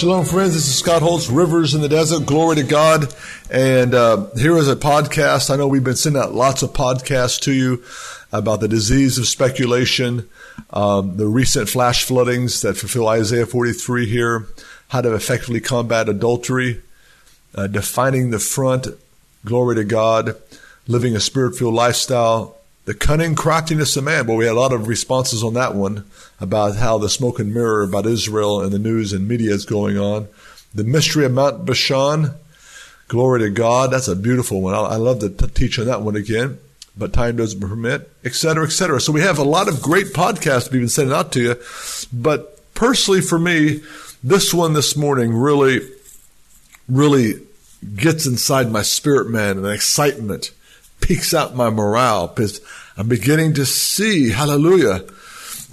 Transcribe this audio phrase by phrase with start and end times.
[0.00, 0.54] Shalom, friends.
[0.54, 2.24] This is Scott Holtz, Rivers in the Desert.
[2.24, 3.14] Glory to God.
[3.50, 5.50] And uh, here is a podcast.
[5.50, 7.84] I know we've been sending out lots of podcasts to you
[8.32, 10.26] about the disease of speculation,
[10.70, 14.46] um, the recent flash floodings that fulfill Isaiah 43 here,
[14.88, 16.80] how to effectively combat adultery,
[17.54, 18.86] uh, defining the front,
[19.44, 20.34] glory to God,
[20.88, 22.56] living a spirit filled lifestyle,
[22.90, 24.26] the cunning craftiness of man.
[24.26, 26.10] But we had a lot of responses on that one
[26.40, 29.96] about how the smoke and mirror about Israel and the news and media is going
[29.96, 30.26] on.
[30.74, 32.34] The mystery of Mount Bashan.
[33.06, 33.92] Glory to God.
[33.92, 34.74] That's a beautiful one.
[34.74, 36.58] I, love to t- teach on that one again,
[36.96, 39.00] but time doesn't permit, etc., etc.
[39.00, 41.56] So we have a lot of great podcasts we've been sending out to you.
[42.12, 43.82] But personally, for me,
[44.24, 45.78] this one this morning really,
[46.88, 47.34] really
[47.94, 50.50] gets inside my spirit, man, and excitement
[51.00, 52.60] peaks out my morale because
[53.00, 54.98] I'm beginning to see, hallelujah,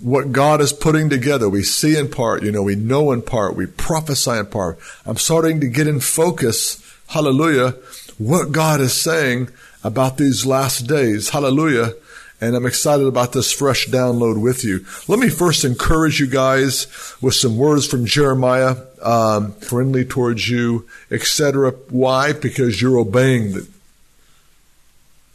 [0.01, 1.49] what God is putting together.
[1.49, 4.79] We see in part, you know, we know in part, we prophesy in part.
[5.05, 7.71] I'm starting to get in focus, hallelujah,
[8.17, 9.49] what God is saying
[9.83, 11.31] about these last days.
[11.31, 11.95] Hallelujah.
[12.39, 14.85] And I'm excited about this fresh download with you.
[15.09, 16.87] Let me first encourage you guys
[17.21, 21.71] with some words from Jeremiah, um, friendly towards you, etc.
[21.89, 22.31] Why?
[22.31, 23.67] Because you're obeying the,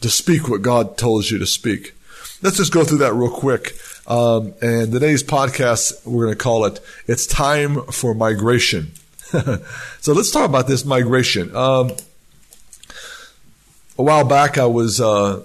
[0.03, 1.95] to speak what God tells you to speak.
[2.43, 3.77] Let's just go through that real quick.
[4.07, 8.93] Um, and today's podcast, we're going to call it "It's Time for Migration."
[10.01, 11.55] so let's talk about this migration.
[11.55, 11.93] Um,
[13.97, 15.43] a while back, I was uh,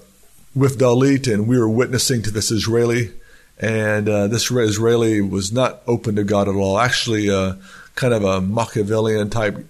[0.55, 3.11] with Dalit, and we were witnessing to this Israeli,
[3.59, 6.79] and uh, this Israeli was not open to God at all.
[6.79, 7.53] Actually, uh,
[7.95, 9.63] kind of a Machiavellian type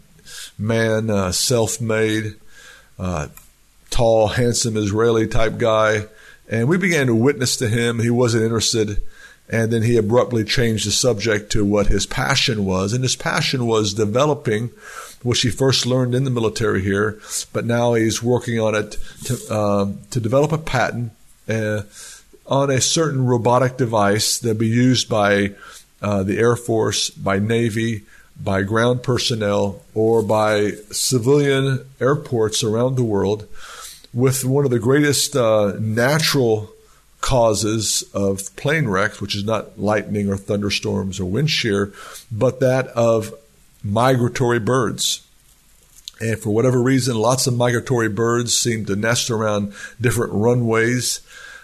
[0.57, 2.35] man, uh, self-made,
[2.97, 3.27] uh,
[3.89, 6.05] tall, handsome Israeli type guy
[6.49, 7.99] and we began to witness to him.
[7.99, 9.01] He wasn't interested.
[9.49, 12.91] And then he abruptly changed the subject to what his passion was.
[12.93, 14.71] And his passion was developing,
[15.23, 17.19] which he first learned in the military here,
[17.53, 21.13] but now he's working on it to, uh, to develop a patent
[21.47, 21.83] uh,
[22.45, 25.53] on a certain robotic device that be used by
[26.01, 28.03] uh, the Air Force, by Navy,
[28.41, 33.47] by ground personnel, or by civilian airports around the world
[34.17, 36.71] with one of the greatest uh, natural
[37.21, 41.93] causes of plane wrecks, which is not lightning or thunderstorms or wind shear,
[42.31, 43.31] but that of
[43.83, 45.23] migratory birds.
[46.19, 51.21] And for whatever reason, lots of migratory birds seem to nest around different runways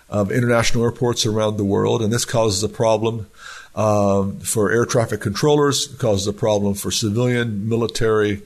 [0.07, 3.25] of international airports around the world, and this causes a problem
[3.73, 8.43] um, for air traffic controllers, causes a problem for civilian, military,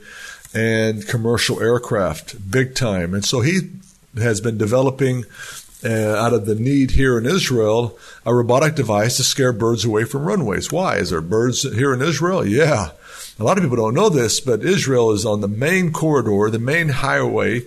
[0.53, 3.13] and commercial aircraft, big time.
[3.13, 3.72] And so he
[4.20, 5.26] has been developing
[5.84, 10.04] uh, out of the need here in Israel a robotic device to scare birds away
[10.04, 10.72] from runways.
[10.72, 10.98] Why?
[10.98, 12.46] Is there birds here in Israel?
[12.46, 12.92] Yeah.
[13.40, 16.58] A lot of people don't know this, but Israel is on the main corridor, the
[16.58, 17.62] main highway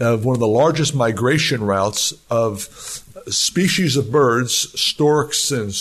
[0.00, 5.74] of one of the largest migration routes of species of birds, storks, and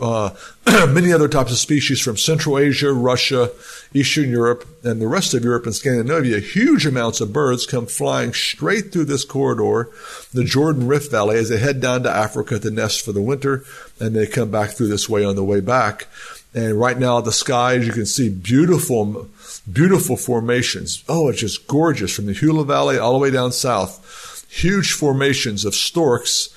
[0.00, 0.30] uh,
[0.88, 3.50] many other types of species from Central Asia, Russia,
[3.94, 6.40] Eastern Europe, and the rest of Europe and Scandinavia.
[6.40, 9.90] Huge amounts of birds come flying straight through this corridor,
[10.32, 13.64] the Jordan Rift Valley, as they head down to Africa to nest for the winter,
[13.98, 16.06] and they come back through this way on the way back.
[16.54, 19.28] And right now, the skies, you can see beautiful,
[19.70, 21.04] beautiful formations.
[21.08, 24.46] Oh, it's just gorgeous from the Hula Valley all the way down south.
[24.50, 26.48] Huge formations of storks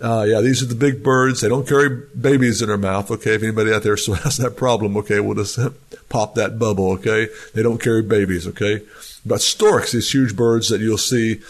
[0.00, 1.40] uh, yeah, these are the big birds.
[1.40, 1.88] They don't carry
[2.18, 3.10] babies in their mouth.
[3.10, 5.58] Okay, if anybody out there still has that problem, okay, we'll just
[6.08, 6.92] pop that bubble.
[6.92, 8.46] Okay, they don't carry babies.
[8.46, 8.82] Okay,
[9.24, 11.40] but storks, these huge birds that you'll see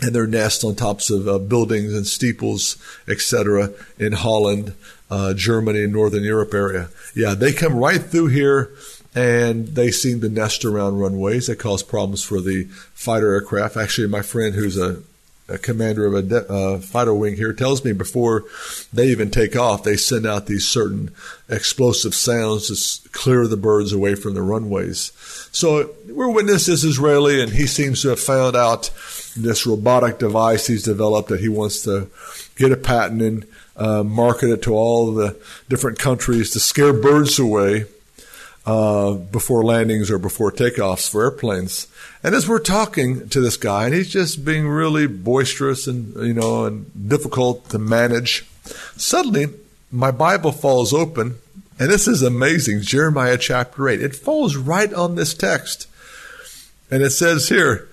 [0.00, 2.76] in their nest on tops of uh, buildings and steeples,
[3.08, 4.74] etc., in Holland,
[5.10, 6.88] uh, Germany, and Northern Europe area.
[7.14, 8.72] Yeah, they come right through here
[9.14, 11.46] and they seem to nest around runways.
[11.46, 12.64] They cause problems for the
[12.94, 13.76] fighter aircraft.
[13.76, 15.02] Actually, my friend who's a
[15.48, 18.44] a commander of a de- uh, fighter wing here tells me before
[18.92, 21.10] they even take off, they send out these certain
[21.48, 25.12] explosive sounds to clear the birds away from the runways.
[25.50, 28.90] So we're witness this Israeli, and he seems to have found out
[29.36, 32.08] this robotic device he's developed that he wants to
[32.56, 33.46] get a patent and
[33.76, 35.36] uh, market it to all the
[35.68, 37.86] different countries to scare birds away
[38.66, 41.86] uh, before landings or before takeoffs for airplanes.
[42.22, 46.34] And as we're talking to this guy, and he's just being really boisterous and you
[46.34, 48.46] know and difficult to manage,
[48.96, 49.46] suddenly
[49.92, 51.36] my Bible falls open,
[51.78, 52.82] and this is amazing.
[52.82, 54.02] Jeremiah chapter eight.
[54.02, 55.86] It falls right on this text,
[56.90, 57.88] and it says here.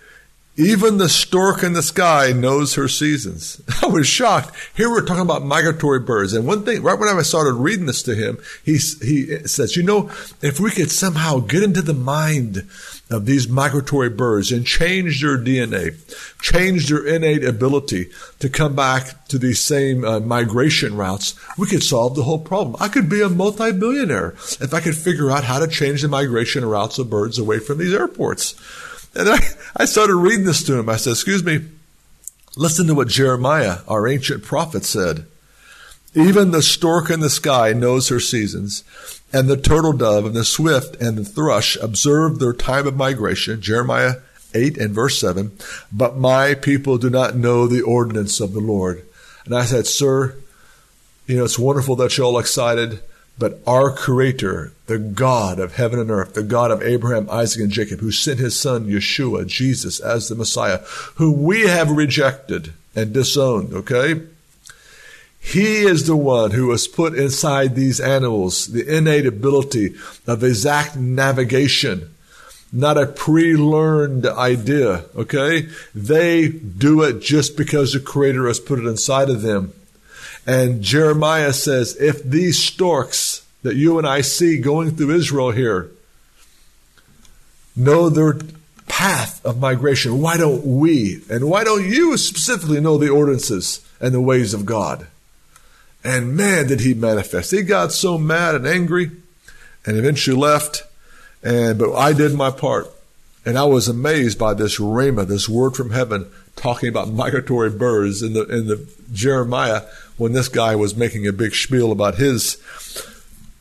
[0.57, 3.61] Even the stork in the sky knows her seasons.
[3.83, 4.55] I was shocked.
[4.73, 6.31] Here we're talking about migratory birds.
[6.31, 9.83] And one thing, right when I started reading this to him, he, he says, you
[9.83, 10.09] know,
[10.41, 12.65] if we could somehow get into the mind
[13.09, 15.95] of these migratory birds and change their DNA,
[16.41, 18.09] change their innate ability
[18.39, 22.75] to come back to these same uh, migration routes, we could solve the whole problem.
[22.79, 24.29] I could be a multi-billionaire
[24.59, 27.77] if I could figure out how to change the migration routes of birds away from
[27.77, 28.55] these airports.
[29.15, 29.39] And I,
[29.77, 30.89] I started reading this to him.
[30.89, 31.59] I said, Excuse me,
[32.57, 35.25] listen to what Jeremiah, our ancient prophet, said.
[36.15, 38.85] Even the stork in the sky knows her seasons,
[39.35, 43.59] and the turtle dove and the swift and the thrush observe their time of migration.
[43.59, 44.13] Jeremiah
[44.53, 45.51] 8 and verse 7.
[45.91, 49.03] But my people do not know the ordinance of the Lord.
[49.43, 50.37] And I said, Sir,
[51.27, 53.01] you know, it's wonderful that you're all excited.
[53.37, 57.71] But our Creator, the God of heaven and earth, the God of Abraham, Isaac, and
[57.73, 60.77] Jacob, who sent his son Yeshua, Jesus, as the Messiah,
[61.15, 64.21] whom we have rejected and disowned, okay?
[65.45, 69.93] He is the one who has put inside these animals the innate ability
[70.25, 72.15] of exact navigation,
[72.73, 75.69] not a pre-learned idea, okay?
[75.93, 79.71] They do it just because the Creator has put it inside of them.
[80.47, 85.91] And Jeremiah says, if these storks that you and I see going through Israel here
[87.75, 88.39] know their
[88.87, 94.11] path of migration, why don't we, and why don't you specifically know the ordinances and
[94.11, 95.05] the ways of God?
[96.05, 97.49] And man, did he manifest.
[97.49, 99.09] He got so mad and angry
[99.85, 100.83] and eventually left.
[101.43, 102.91] And, but I did my part.
[103.43, 108.21] And I was amazed by this rhema, this word from heaven, talking about migratory birds
[108.21, 109.81] in the, in the Jeremiah
[110.17, 112.57] when this guy was making a big spiel about his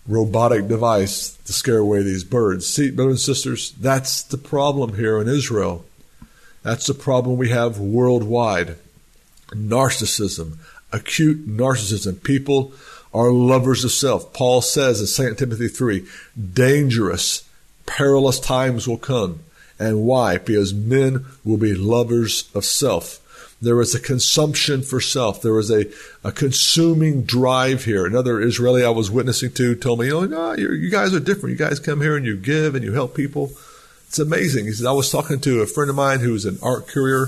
[0.07, 2.69] robotic device to scare away these birds.
[2.69, 5.87] See, brothers and sisters, that's the problem here in Israel.
[6.63, 8.77] That's the problem we have worldwide.
[9.49, 10.59] Narcissism,
[10.95, 12.23] acute narcissism.
[12.23, 12.73] People
[13.13, 14.33] are lovers of self.
[14.33, 16.07] Paul says in 2 Timothy 3,
[16.53, 17.49] dangerous,
[17.87, 19.41] perilous times will come.
[19.79, 20.39] And why?
[20.39, 23.21] Because men will be lovers of self.
[23.61, 25.43] There is a consumption for self.
[25.43, 25.87] There is a,
[26.23, 28.05] a consuming drive here.
[28.05, 31.59] Another Israeli I was witnessing to told me, oh, no, you guys are different.
[31.59, 33.53] You guys come here and you give and you help people.
[34.07, 34.67] It's amazing.
[34.67, 37.27] He said, I was talking to a friend of mine who's an art courier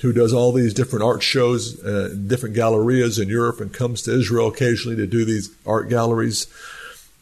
[0.00, 4.16] who does all these different art shows, uh, different gallerias in Europe and comes to
[4.16, 6.46] Israel occasionally to do these art galleries.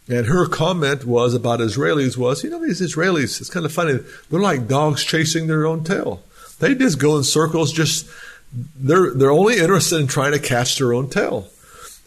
[0.08, 3.99] And her comment was about Israelis was, you know, these Israelis, it's kind of funny.
[4.31, 6.23] They're like dogs chasing their own tail.
[6.58, 8.08] They just go in circles, just
[8.77, 11.48] they're they're only interested in trying to catch their own tail.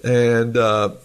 [0.03, 0.95] And uh,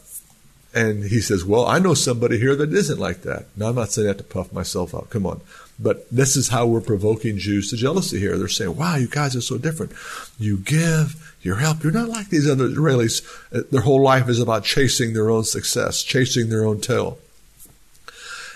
[0.73, 3.91] and he says, "Well, I know somebody here that isn't like that." Now, I'm not
[3.91, 5.11] saying that to puff myself up.
[5.11, 5.41] Come on,
[5.79, 8.39] but this is how we're provoking Jews to jealousy here.
[8.39, 9.93] They're saying, "Wow, you guys are so different.
[10.39, 11.83] You give, you help.
[11.83, 13.23] You're not like these other Israelis.
[13.53, 17.19] Uh, their whole life is about chasing their own success, chasing their own tail."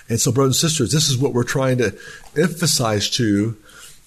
[0.09, 1.95] And so, brothers and sisters, this is what we're trying to
[2.37, 3.57] emphasize to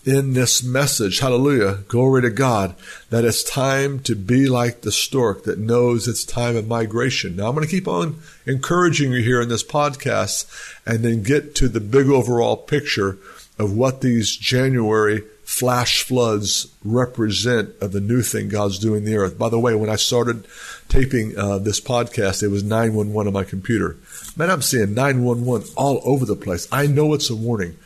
[0.05, 2.75] in this message, hallelujah, glory to God,
[3.09, 7.35] that it's time to be like the stork that knows it's time of migration.
[7.35, 10.49] Now I'm going to keep on encouraging you here in this podcast
[10.85, 13.17] and then get to the big overall picture
[13.59, 19.17] of what these January flash floods represent of the new thing God's doing in the
[19.17, 19.37] earth.
[19.37, 20.47] By the way, when I started
[20.87, 23.97] taping uh, this podcast, it was 911 on my computer.
[24.35, 26.67] Man, I'm seeing 911 all over the place.
[26.71, 27.77] I know it's a warning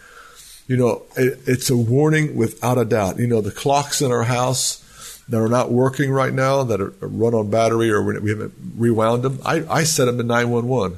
[0.67, 3.19] you know, it, it's a warning without a doubt.
[3.19, 4.81] You know, the clocks in our house
[5.29, 9.23] that are not working right now, that are run on battery or we haven't rewound
[9.23, 10.97] them, I, I set them to 911.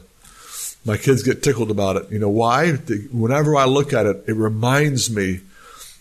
[0.86, 2.12] My kids get tickled about it.
[2.12, 2.72] You know why?
[2.72, 5.42] Whenever I look at it, it reminds me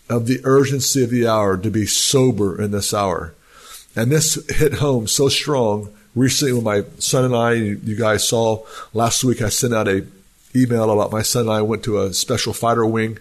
[0.09, 3.33] of the urgency of the hour to be sober in this hour.
[3.95, 8.65] And this hit home so strong recently when my son and I, you guys saw
[8.93, 10.05] last week, I sent out a
[10.55, 13.19] email about my son and I went to a special fighter wing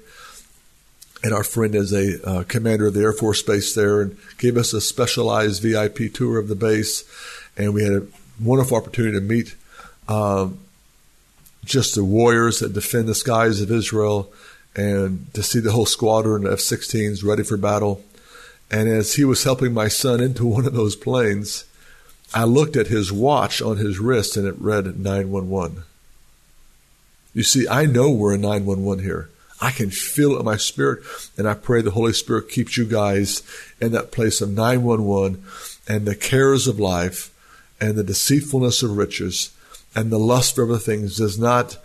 [1.27, 4.57] and our friend is a uh, commander of the Air Force Base there and gave
[4.57, 7.03] us a specialized VIP tour of the base.
[7.57, 8.07] And we had a
[8.41, 9.57] wonderful opportunity to meet
[10.07, 10.61] um,
[11.65, 14.33] just the warriors that defend the skies of Israel
[14.77, 18.05] and to see the whole squadron of F 16s ready for battle.
[18.71, 21.65] And as he was helping my son into one of those planes,
[22.33, 25.83] I looked at his watch on his wrist and it read 911.
[27.35, 29.29] You see, I know we're in 911 here.
[29.61, 31.03] I can feel it in my spirit,
[31.39, 33.43] and I pray the Holy Spirit keeps you guys
[33.81, 35.43] in that place of 911
[35.89, 37.33] and the cares of life
[37.81, 39.51] and the deceitfulness of riches
[39.95, 41.79] and the lust for other things does not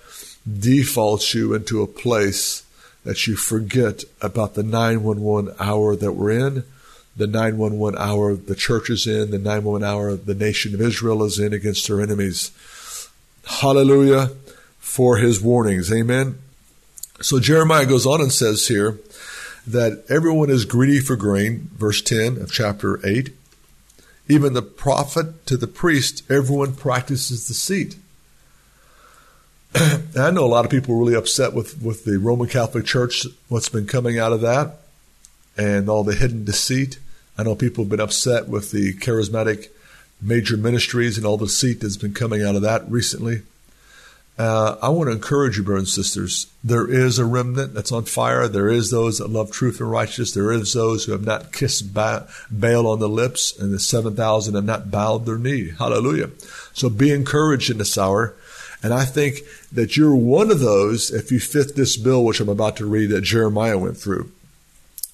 [0.60, 2.66] default you into a place
[3.06, 6.64] that you forget about the 911 hour that we're in,
[7.16, 11.40] the 911 hour the church is in, the 911 hour the nation of Israel is
[11.40, 12.52] in against their enemies.
[13.46, 14.32] Hallelujah
[14.80, 15.92] for his warnings.
[15.92, 16.38] Amen.
[17.22, 19.00] So Jeremiah goes on and says here
[19.68, 23.30] that everyone is greedy for grain, verse 10 of chapter 8.
[24.28, 27.96] Even the prophet to the priest, everyone practices deceit.
[29.76, 33.28] I know a lot of people are really upset with, with the Roman Catholic Church,
[33.50, 34.80] what's been coming out of that,
[35.56, 36.98] and all the hidden deceit.
[37.38, 39.70] I know people have been upset with the charismatic
[40.22, 43.44] major ministries and all the deceit that's been coming out of that recently.
[44.42, 46.48] Uh, I want to encourage you, brothers and sisters.
[46.64, 48.48] There is a remnant that's on fire.
[48.48, 50.32] There is those that love truth and righteousness.
[50.32, 54.56] There is those who have not kissed ba- Baal on the lips, and the 7,000
[54.56, 55.74] have not bowed their knee.
[55.78, 56.32] Hallelujah.
[56.74, 58.34] So be encouraged in this hour.
[58.82, 62.50] And I think that you're one of those if you fit this bill, which I'm
[62.50, 64.32] about to read, that Jeremiah went through.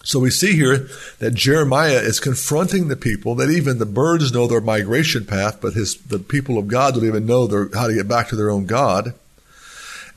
[0.07, 0.87] So we see here
[1.19, 5.73] that Jeremiah is confronting the people that even the birds know their migration path, but
[5.73, 8.49] his, the people of God don't even know their, how to get back to their
[8.49, 9.13] own God.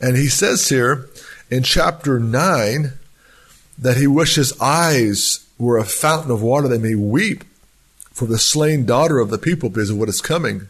[0.01, 1.09] And he says here
[1.51, 2.93] in chapter 9
[3.79, 7.43] that he wishes eyes were a fountain of water they may weep
[8.13, 10.69] for the slain daughter of the people because of what is coming.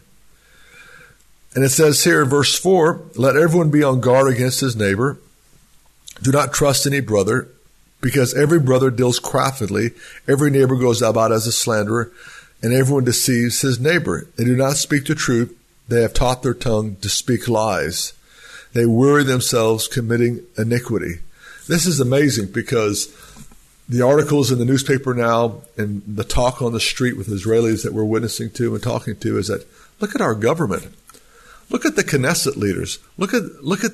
[1.53, 5.19] And it says here verse 4 let everyone be on guard against his neighbor.
[6.23, 7.49] Do not trust any brother,
[8.01, 9.91] because every brother deals craftily,
[10.27, 12.11] every neighbor goes about as a slanderer,
[12.61, 14.27] and everyone deceives his neighbor.
[14.35, 15.55] They do not speak the truth,
[15.87, 18.13] they have taught their tongue to speak lies.
[18.73, 21.15] They worry themselves committing iniquity.
[21.67, 23.13] This is amazing because
[23.89, 27.93] the articles in the newspaper now and the talk on the street with Israelis that
[27.93, 29.67] we're witnessing to and talking to is that
[29.99, 30.93] look at our government.
[31.69, 32.99] Look at the Knesset leaders.
[33.17, 33.91] Look at look at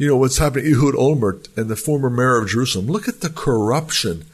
[0.00, 2.86] you know what's happening to Ehud Olmert and the former mayor of Jerusalem.
[2.86, 4.24] Look at the corruption,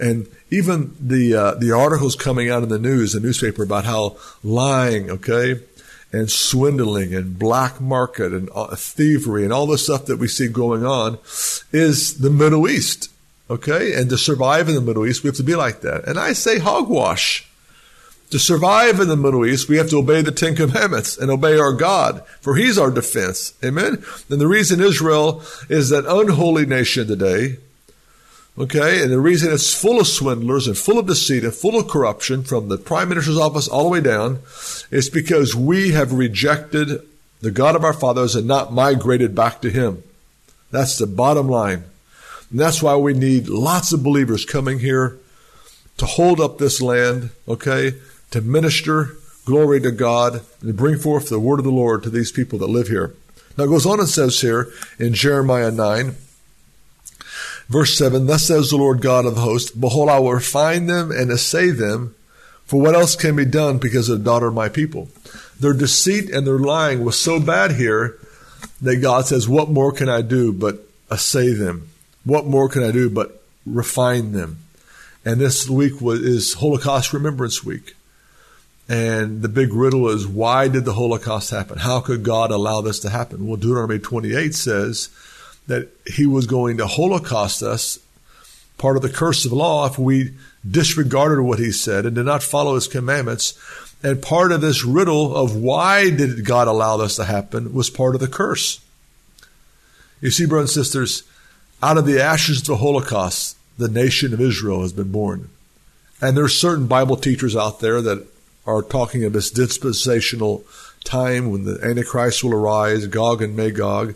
[0.00, 4.16] and even the uh, the articles coming out in the news, the newspaper about how
[4.42, 5.60] lying, okay,
[6.12, 10.48] and swindling and black market and uh, thievery and all the stuff that we see
[10.48, 11.18] going on
[11.72, 13.10] is the Middle East,
[13.50, 13.92] okay.
[13.92, 16.08] And to survive in the Middle East, we have to be like that.
[16.08, 17.46] And I say hogwash.
[18.32, 21.58] To survive in the Middle East, we have to obey the Ten Commandments and obey
[21.58, 23.52] our God, for He's our defense.
[23.62, 24.02] Amen?
[24.30, 27.58] And the reason Israel is an unholy nation today,
[28.58, 31.88] okay, and the reason it's full of swindlers and full of deceit and full of
[31.88, 34.38] corruption from the Prime Minister's office all the way down,
[34.90, 37.06] is because we have rejected
[37.42, 40.02] the God of our fathers and not migrated back to Him.
[40.70, 41.84] That's the bottom line.
[42.50, 45.18] And that's why we need lots of believers coming here
[45.98, 47.92] to hold up this land, okay?
[48.32, 52.10] To minister glory to God and to bring forth the word of the Lord to
[52.10, 53.14] these people that live here.
[53.56, 56.14] Now it goes on and says here in Jeremiah 9,
[57.68, 61.30] verse 7, Thus says the Lord God of hosts, Behold, I will refine them and
[61.30, 62.14] assay them,
[62.64, 65.08] for what else can be done because of the daughter of my people?
[65.60, 68.18] Their deceit and their lying was so bad here
[68.80, 71.88] that God says, What more can I do but assay them?
[72.24, 74.58] What more can I do but refine them?
[75.24, 77.94] And this week was, is Holocaust Remembrance Week.
[78.88, 81.78] And the big riddle is why did the Holocaust happen?
[81.78, 83.46] How could God allow this to happen?
[83.46, 85.08] Well, Deuteronomy 28 says
[85.66, 87.98] that he was going to Holocaust us,
[88.78, 90.34] part of the curse of law, if we
[90.68, 93.58] disregarded what he said and did not follow his commandments.
[94.02, 98.14] And part of this riddle of why did God allow this to happen was part
[98.14, 98.80] of the curse.
[100.20, 101.22] You see, brothers and sisters,
[101.82, 105.50] out of the ashes of the Holocaust, the nation of Israel has been born.
[106.20, 108.26] And there are certain Bible teachers out there that
[108.66, 110.64] are talking of this dispensational
[111.04, 114.14] time when the Antichrist will arise, Gog and Magog.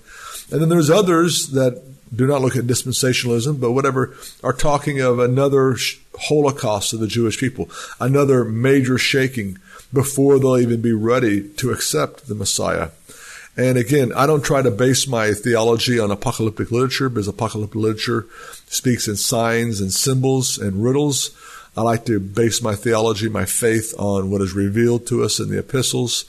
[0.50, 1.82] And then there's others that
[2.14, 5.76] do not look at dispensationalism, but whatever, are talking of another
[6.18, 7.68] holocaust of the Jewish people,
[8.00, 9.58] another major shaking
[9.92, 12.90] before they'll even be ready to accept the Messiah.
[13.56, 18.26] And again, I don't try to base my theology on apocalyptic literature because apocalyptic literature
[18.66, 21.30] speaks in signs and symbols and riddles.
[21.76, 25.50] I like to base my theology, my faith on what is revealed to us in
[25.50, 26.24] the epistles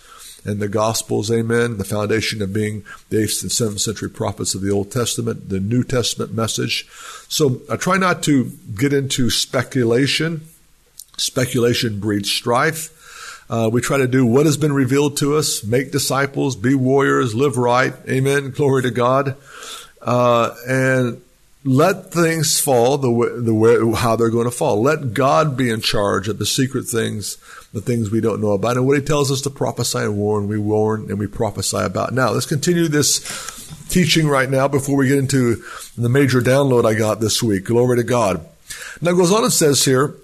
[0.46, 1.32] and the gospels.
[1.32, 1.78] Amen.
[1.78, 5.60] The foundation of being the 8th and 7th century prophets of the Old Testament, the
[5.60, 6.88] New Testament message.
[7.30, 10.48] So I try not to get into speculation
[11.18, 12.94] Speculation breeds strife.
[13.50, 17.34] Uh, we try to do what has been revealed to us, make disciples, be warriors,
[17.34, 17.94] live right.
[18.08, 18.52] Amen.
[18.52, 19.36] Glory to God.
[20.02, 21.22] Uh, and
[21.68, 24.82] let things fall the way, the way how they're going to fall.
[24.82, 27.36] Let God be in charge of the secret things,
[27.74, 30.48] the things we don't know about, and what He tells us to prophesy and warn.
[30.48, 32.14] We warn and we prophesy about.
[32.14, 33.20] Now let's continue this
[33.90, 35.62] teaching right now before we get into
[35.98, 37.66] the major download I got this week.
[37.66, 38.48] Glory to God.
[39.02, 40.16] Now it goes on and says here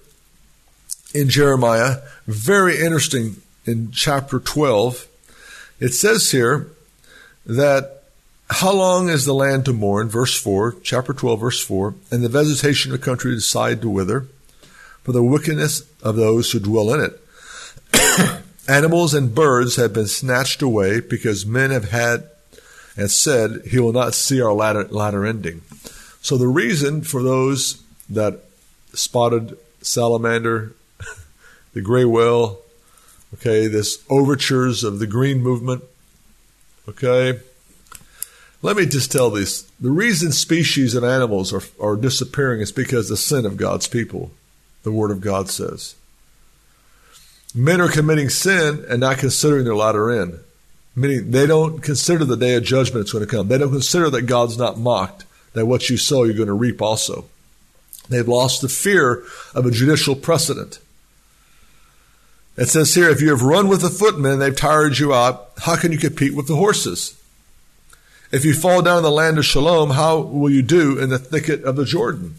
[1.13, 3.35] in Jeremiah, very interesting
[3.65, 5.07] in chapter 12.
[5.81, 6.71] It says here
[7.45, 8.02] that
[8.53, 10.09] how long is the land to mourn?
[10.09, 11.95] Verse 4, chapter 12, verse 4.
[12.11, 14.27] And the vegetation of the country decide to wither
[15.03, 18.41] for the wickedness of those who dwell in it.
[18.67, 22.29] Animals and birds have been snatched away because men have had
[22.95, 25.61] and said, He will not see our latter, latter ending.
[26.21, 28.39] So the reason for those that
[28.93, 30.73] spotted salamander,
[31.73, 32.59] the gray whale,
[33.33, 35.83] okay, this overtures of the green movement,
[36.87, 37.39] okay,
[38.63, 39.63] let me just tell this.
[39.79, 43.87] The reason species and animals are, are disappearing is because of the sin of God's
[43.87, 44.31] people,
[44.83, 45.95] the Word of God says.
[47.53, 50.39] Men are committing sin and not considering their latter end.
[50.95, 53.49] Meaning they don't consider the day of judgment is going to come.
[53.49, 56.81] They don't consider that God's not mocked, that what you sow you're going to reap
[56.81, 57.25] also.
[58.09, 60.79] They've lost the fear of a judicial precedent.
[62.55, 65.49] It says here, if you have run with the footmen and they've tired you out,
[65.57, 67.19] how can you compete with the horses?
[68.33, 71.19] If you fall down in the land of Shalom, how will you do in the
[71.19, 72.33] thicket of the Jordan?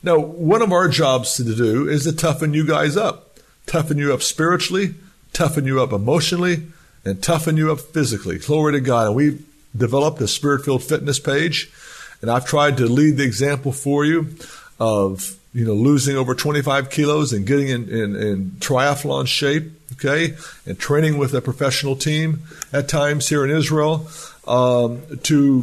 [0.00, 4.14] Now, one of our jobs to do is to toughen you guys up, toughen you
[4.14, 4.94] up spiritually,
[5.32, 6.68] toughen you up emotionally,
[7.04, 8.38] and toughen you up physically.
[8.38, 9.08] Glory to God.
[9.08, 9.44] And we've
[9.76, 11.72] developed a spirit filled fitness page,
[12.22, 14.36] and I've tried to lead the example for you
[14.78, 20.34] of you know losing over 25 kilos and getting in, in, in triathlon shape okay,
[20.66, 24.08] and training with a professional team at times here in Israel
[24.46, 25.62] um, to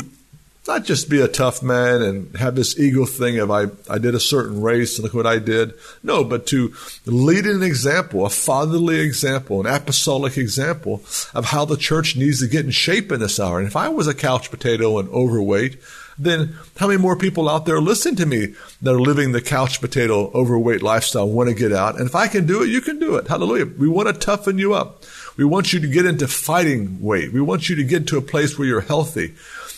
[0.67, 4.15] not just be a tough man and have this ego thing of I, I did
[4.15, 5.73] a certain race and look what I did.
[6.01, 6.73] No, but to
[7.05, 12.47] lead an example, a fatherly example, an apostolic example of how the church needs to
[12.47, 13.59] get in shape in this hour.
[13.59, 15.79] And if I was a couch potato and overweight,
[16.17, 19.81] then how many more people out there listen to me that are living the couch
[19.81, 21.97] potato overweight lifestyle want to get out?
[21.97, 23.27] And if I can do it, you can do it.
[23.27, 23.65] Hallelujah.
[23.65, 25.03] We want to toughen you up.
[25.37, 27.33] We want you to get into fighting weight.
[27.33, 29.33] We want you to get to a place where you're healthy,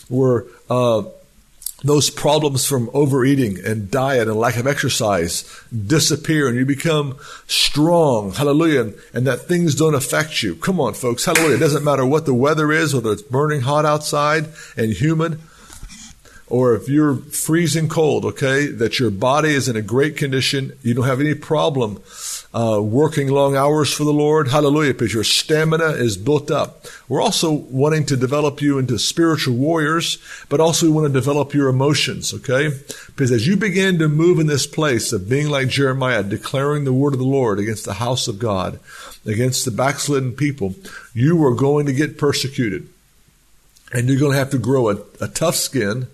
[0.10, 1.04] where uh,
[1.84, 7.17] those problems from overeating and diet and lack of exercise disappear and you become
[7.48, 8.32] strong.
[8.32, 8.93] Hallelujah.
[9.13, 10.56] And that things don't affect you.
[10.56, 11.26] Come on, folks.
[11.26, 11.56] Hallelujah.
[11.56, 15.39] It doesn't matter what the weather is, whether it's burning hot outside and humid
[16.48, 20.94] or if you're freezing cold, okay, that your body is in a great condition, you
[20.94, 22.00] don't have any problem
[22.54, 24.50] uh, working long hours for the Lord.
[24.50, 26.86] Hallelujah, because your stamina is built up.
[27.10, 31.56] We're also wanting to develop you into spiritual warriors, but also we want to develop
[31.56, 32.70] your emotions, okay?
[33.08, 36.94] Because as you begin to move in this place of being like Jeremiah, declaring the
[36.94, 38.80] word of the Lord against the house of God,
[39.26, 40.76] against the backslidden people,
[41.16, 42.88] you are going to get persecuted.
[43.92, 46.08] And you're going to have to grow a, a tough skin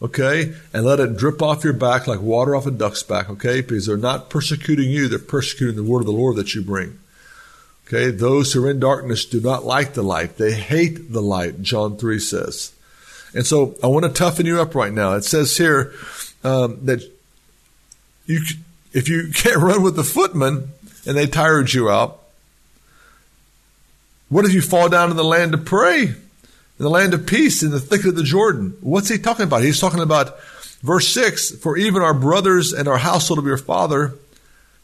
[0.00, 0.54] okay?
[0.72, 3.60] And let it drip off your back like water off a duck's back, okay?
[3.60, 6.98] Because they're not persecuting you, they're persecuting the word of the Lord that you bring.
[7.86, 8.10] Okay?
[8.10, 10.36] Those who are in darkness do not like the light.
[10.36, 12.72] They hate the light, John 3 says.
[13.34, 15.14] And so I want to toughen you up right now.
[15.14, 15.92] It says here
[16.44, 17.02] um, that
[18.26, 18.40] you,
[18.92, 20.68] if you can't run with the footmen
[21.06, 22.22] and they tired you out,
[24.28, 26.14] what if you fall down in the land to pray?
[26.78, 28.76] In the land of peace in the thicket of the Jordan.
[28.80, 29.62] What's he talking about?
[29.62, 30.38] He's talking about
[30.82, 34.14] verse 6 For even our brothers and our household of your father,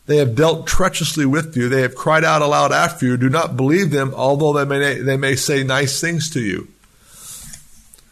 [0.06, 1.68] they have dealt treacherously with you.
[1.68, 3.16] They have cried out aloud after you.
[3.16, 6.68] Do not believe them, although they may, they may say nice things to you.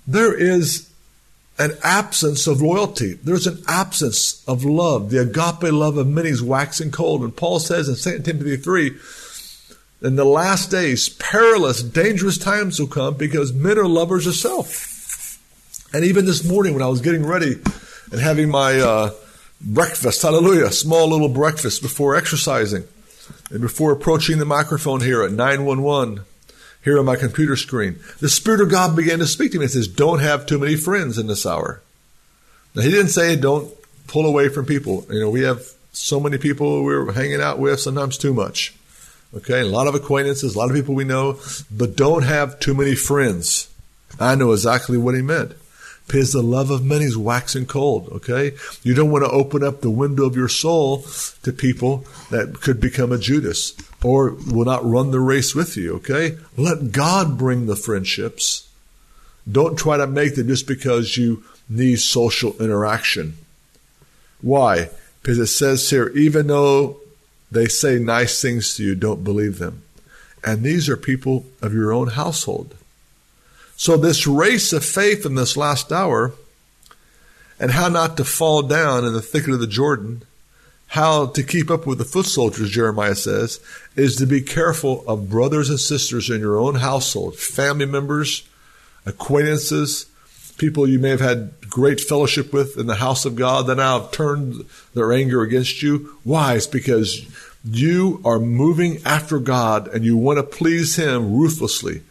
[0.07, 0.88] There is
[1.59, 3.14] an absence of loyalty.
[3.14, 5.11] There's an absence of love.
[5.11, 7.23] The agape love of many is waxing cold.
[7.23, 8.97] And Paul says in 2 Timothy 3
[10.02, 15.38] in the last days, perilous, dangerous times will come because men are lovers of self.
[15.94, 17.60] And even this morning when I was getting ready
[18.10, 19.10] and having my uh,
[19.60, 22.84] breakfast, hallelujah, small little breakfast before exercising
[23.50, 26.24] and before approaching the microphone here at 911
[26.82, 29.72] here on my computer screen, the Spirit of God began to speak to me and
[29.72, 31.80] says, don't have too many friends in this hour.
[32.74, 33.72] Now, he didn't say don't
[34.08, 35.06] pull away from people.
[35.10, 35.62] You know, we have
[35.92, 38.74] so many people we're hanging out with, sometimes too much.
[39.35, 41.40] Okay, a lot of acquaintances, a lot of people we know,
[41.71, 43.68] but don't have too many friends.
[44.21, 45.53] I know exactly what he meant.
[46.07, 48.09] because the love of many is waxing cold.
[48.11, 51.05] Okay, you don't want to open up the window of your soul
[51.42, 55.95] to people that could become a Judas or will not run the race with you.
[55.97, 58.68] Okay, let God bring the friendships.
[59.51, 63.37] Don't try to make them just because you need social interaction.
[64.40, 64.90] Why?
[65.21, 66.99] Because it says here, even though
[67.52, 69.82] they say nice things to you, don't believe them.
[70.44, 72.74] And these are people of your own household.
[73.76, 76.32] So, this race of faith in this last hour,
[77.58, 80.22] and how not to fall down in the thicket of the Jordan,
[80.88, 83.60] how to keep up with the foot soldiers, Jeremiah says,
[83.96, 88.46] is to be careful of brothers and sisters in your own household, family members,
[89.06, 90.06] acquaintances,
[90.58, 93.98] people you may have had great fellowship with in the house of God that now
[93.98, 96.18] have turned their anger against you.
[96.22, 96.54] Why?
[96.56, 97.26] It's because
[97.64, 102.02] you are moving after God and you want to please Him ruthlessly.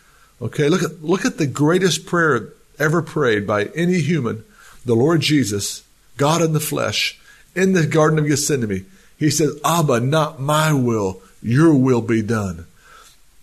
[0.42, 4.44] Okay, look at, look at the greatest prayer ever prayed by any human,
[4.84, 5.84] the Lord Jesus,
[6.18, 7.20] God in the flesh,
[7.56, 8.88] in the Garden of Gethsemane.
[9.16, 12.66] He says, Abba, not my will, your will be done.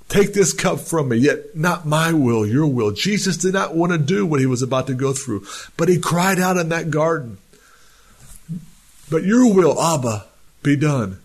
[0.09, 2.93] Take this cup from me, yet not my will, your will.
[2.93, 5.99] Jesus did not want to do what he was about to go through, but he
[5.99, 7.37] cried out in that garden.
[9.11, 10.25] But your will, Abba,
[10.63, 11.21] be done.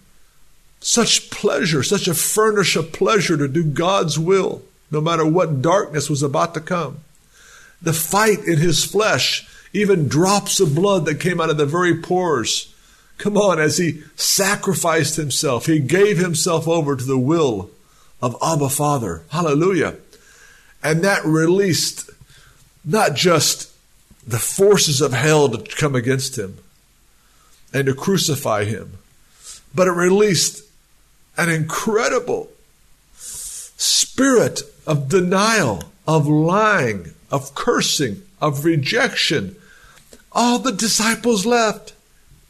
[0.81, 6.09] Such pleasure, such a furnish of pleasure to do God's will, no matter what darkness
[6.09, 6.99] was about to come.
[7.81, 12.01] The fight in his flesh, even drops of blood that came out of the very
[12.01, 12.73] pores.
[13.17, 17.69] Come on, as he sacrificed himself, he gave himself over to the will
[18.23, 19.21] of Abba Father.
[19.31, 19.97] Hallelujah.
[20.81, 22.09] And that released
[22.85, 23.69] not just
[24.25, 26.57] the forces of hell to come against him
[27.73, 28.93] and to crucify him,
[29.75, 30.63] but it released
[31.35, 32.49] an incredible
[33.13, 39.57] spirit of denial, of lying, of cursing, of rejection.
[40.31, 41.91] All the disciples left.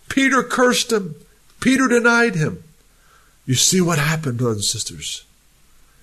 [0.07, 1.15] Peter cursed him.
[1.59, 2.63] Peter denied him.
[3.47, 5.25] You see what happened, brothers and sisters.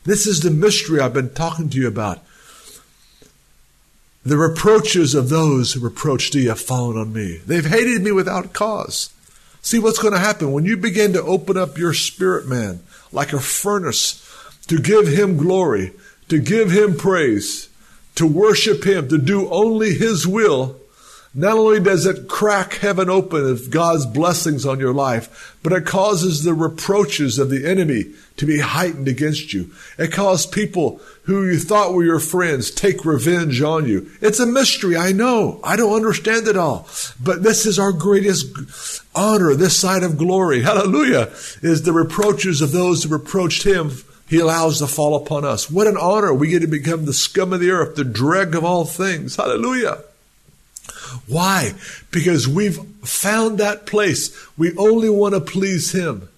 [0.05, 2.21] This is the mystery I've been talking to you about.
[4.25, 7.41] The reproaches of those who reproached thee have fallen on me.
[7.47, 9.11] They've hated me without cause.
[9.63, 12.81] See what's going to happen when you begin to open up your spirit, man,
[13.13, 14.27] like a furnace,
[14.69, 15.93] to give him glory,
[16.29, 17.69] to give him praise,
[18.15, 20.80] to worship him, to do only his will.
[21.33, 25.87] Not only does it crack heaven open of God's blessings on your life, but it
[25.87, 29.71] causes the reproaches of the enemy to be heightened against you.
[29.97, 34.11] It causes people who you thought were your friends take revenge on you.
[34.21, 35.61] It's a mystery, I know.
[35.63, 36.89] I don't understand it all.
[37.23, 40.63] But this is our greatest honor, this side of glory.
[40.65, 41.33] Hallelujah.
[41.63, 43.93] Is the reproaches of those who reproached him
[44.29, 45.69] he allows to fall upon us.
[45.69, 46.33] What an honor.
[46.33, 49.35] We get to become the scum of the earth, the dreg of all things.
[49.35, 50.05] Hallelujah.
[51.27, 51.75] Why?
[52.11, 54.37] Because we've found that place.
[54.57, 56.29] We only want to please Him.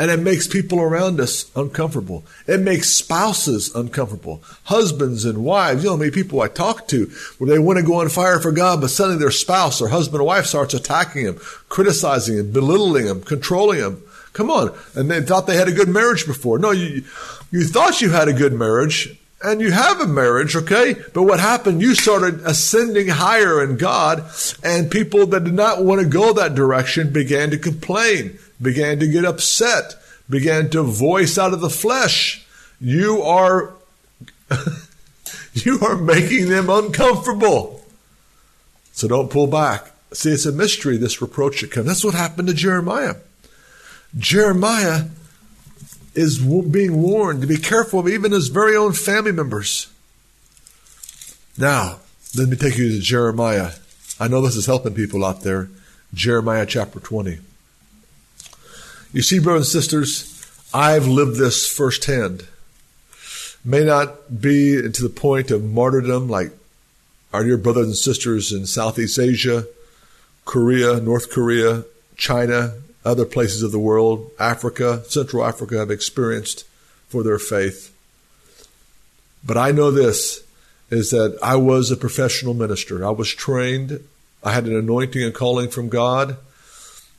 [0.00, 2.24] And it makes people around us uncomfortable.
[2.46, 4.44] It makes spouses uncomfortable.
[4.64, 5.82] Husbands and wives.
[5.82, 8.38] You know how many people I talk to where they want to go on fire
[8.38, 12.52] for God, but suddenly their spouse or husband or wife starts attacking them, criticizing them,
[12.52, 14.02] belittling them, controlling them.
[14.34, 14.72] Come on.
[14.94, 16.60] And they thought they had a good marriage before.
[16.60, 17.02] No, you,
[17.50, 20.94] you thought you had a good marriage and you have a marriage, okay?
[21.14, 21.80] But what happened?
[21.80, 24.28] You started ascending higher in God
[24.62, 29.06] and people that did not want to go that direction began to complain, began to
[29.06, 29.94] get upset,
[30.28, 32.46] began to voice out of the flesh.
[32.80, 33.74] You are,
[35.52, 37.84] you are making them uncomfortable.
[38.92, 39.92] So don't pull back.
[40.12, 41.86] See, it's a mystery, this reproach that comes.
[41.86, 43.16] That's what happened to Jeremiah.
[44.16, 45.04] Jeremiah
[46.18, 49.86] is being warned to be careful of even his very own family members.
[51.56, 52.00] Now,
[52.36, 53.70] let me take you to Jeremiah.
[54.18, 55.68] I know this is helping people out there.
[56.12, 57.38] Jeremiah chapter 20.
[59.12, 62.48] You see, brothers and sisters, I've lived this firsthand.
[63.64, 66.50] May not be to the point of martyrdom like
[67.32, 69.66] our dear brothers and sisters in Southeast Asia,
[70.44, 71.84] Korea, North Korea,
[72.16, 76.64] China, other places of the world, Africa, Central Africa, have experienced
[77.08, 77.94] for their faith.
[79.44, 80.44] But I know this
[80.90, 83.04] is that I was a professional minister.
[83.04, 84.02] I was trained.
[84.42, 86.36] I had an anointing and calling from God.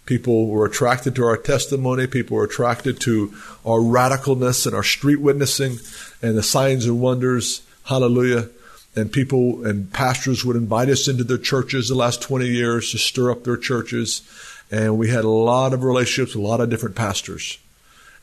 [0.05, 2.07] People were attracted to our testimony.
[2.07, 3.33] People were attracted to
[3.65, 5.77] our radicalness and our street witnessing
[6.21, 7.61] and the signs and wonders.
[7.83, 8.49] Hallelujah.
[8.95, 12.97] And people and pastors would invite us into their churches the last 20 years to
[12.97, 14.21] stir up their churches
[14.71, 17.57] and we had a lot of relationships, a lot of different pastors.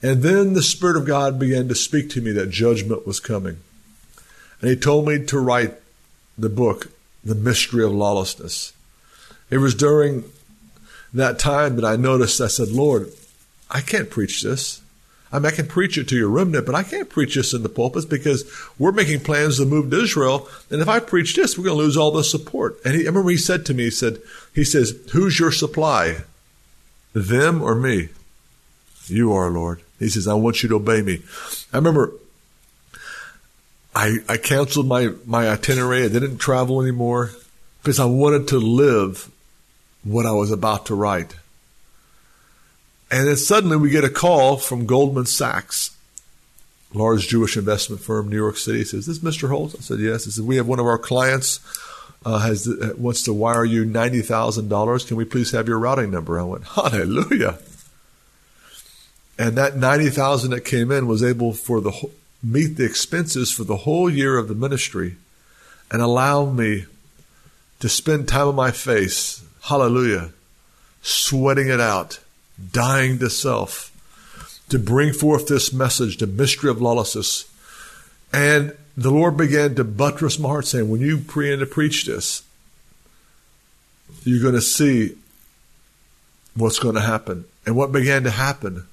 [0.03, 3.59] And then the Spirit of God began to speak to me that judgment was coming.
[4.61, 5.75] And He told me to write
[6.39, 6.89] the book,
[7.25, 8.73] the mystery of lawlessness.
[9.51, 10.25] It was during
[11.15, 13.11] that time that I noticed, I said, Lord,
[13.71, 14.83] I can't preach this.
[15.33, 17.63] I mean, I can preach it to your remnant, but I can't preach this in
[17.63, 18.45] the pulpits because
[18.79, 20.49] we're making plans to move to Israel.
[20.71, 22.79] And if I preach this, we're going to lose all the support.
[22.85, 24.21] And he, I remember he said to me, he said,
[24.55, 26.19] he says, who's your supply?
[27.17, 28.11] Them or me?
[29.07, 29.81] You are, Lord.
[29.99, 31.23] He says, I want you to obey me.
[31.73, 32.13] I remember
[33.95, 36.05] I, I canceled my, my itinerary.
[36.05, 37.31] I didn't travel anymore
[37.83, 39.31] because I wanted to live
[40.05, 41.35] what I was about to write.
[43.11, 45.97] And then suddenly we get a call from Goldman Sachs,
[46.93, 48.85] large Jewish investment firm, New York City.
[48.85, 49.49] Says, "This Mr.
[49.49, 51.61] Holt?" I said, "Yes." He said, "We have one of our clients
[52.27, 55.05] uh, has uh, wants to wire you ninety thousand dollars.
[55.05, 57.59] Can we please have your routing number?" I went, "Hallelujah!"
[59.39, 61.93] And that ninety thousand that came in was able for the
[62.43, 65.17] meet the expenses for the whole year of the ministry,
[65.91, 66.87] and allow me
[67.81, 69.45] to spend time on my face.
[69.63, 70.31] Hallelujah,
[71.03, 72.19] sweating it out
[72.73, 73.93] dying to self,
[74.69, 77.45] to bring forth this message, the mystery of lawlessness.
[78.33, 82.43] And the Lord began to buttress my heart, saying, When you begin to preach this,
[84.25, 85.17] you're going to see
[86.55, 87.45] what's going to happen.
[87.67, 88.87] And what began to happen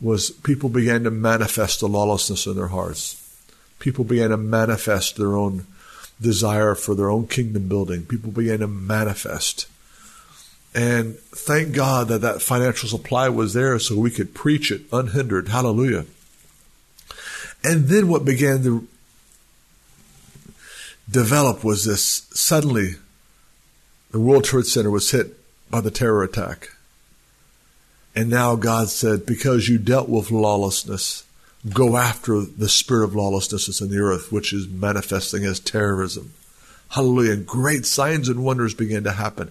[0.00, 3.20] was people began to manifest the lawlessness in their hearts.
[3.78, 5.66] People began to manifest their own
[6.20, 8.04] desire for their own kingdom building.
[8.04, 9.66] People began to manifest
[10.74, 15.48] and thank God that that financial supply was there so we could preach it unhindered.
[15.48, 16.04] Hallelujah.
[17.62, 18.86] And then what began to
[21.10, 22.96] develop was this suddenly
[24.10, 25.36] the World Trade Center was hit
[25.70, 26.70] by the terror attack.
[28.14, 31.24] And now God said, because you dealt with lawlessness,
[31.68, 36.32] go after the spirit of lawlessness that's in the earth, which is manifesting as terrorism.
[36.90, 37.36] Hallelujah.
[37.36, 39.50] Great signs and wonders began to happen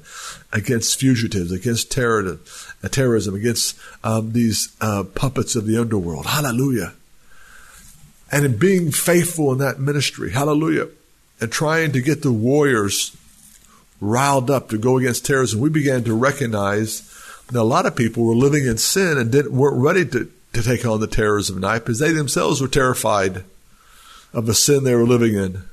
[0.54, 2.40] against fugitives, against terror,
[2.82, 6.28] uh, terrorism, against um, these uh, puppets of the underworld.
[6.28, 6.94] Hallelujah.
[8.32, 10.88] And in being faithful in that ministry, hallelujah,
[11.44, 13.18] and trying to get the warriors
[14.00, 17.02] riled up to go against terrorism, we began to recognize
[17.48, 20.64] that a lot of people were living in sin and didn't, weren't ready to, to
[20.64, 23.44] take on the terrorism of night because they themselves were terrified
[24.32, 25.64] of the sin they were living in.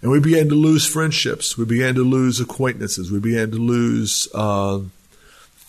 [0.00, 1.58] And we began to lose friendships.
[1.58, 3.12] We began to lose acquaintances.
[3.12, 4.80] We began to lose uh,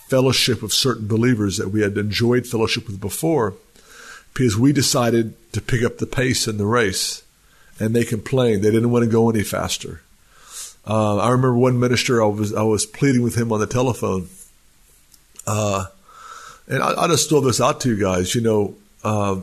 [0.08, 3.56] fellowship with certain believers that we had enjoyed fellowship with before
[4.34, 7.24] because we decided to pick up the pace in the race.
[7.80, 8.64] And they complained.
[8.64, 10.02] They didn't want to go any faster.
[10.86, 14.30] Uh, I remember one minister, I was, I was pleading with him on the telephone.
[15.46, 15.86] Uh,
[16.68, 18.34] and I, will just throw this out to you guys.
[18.36, 19.40] You know, uh,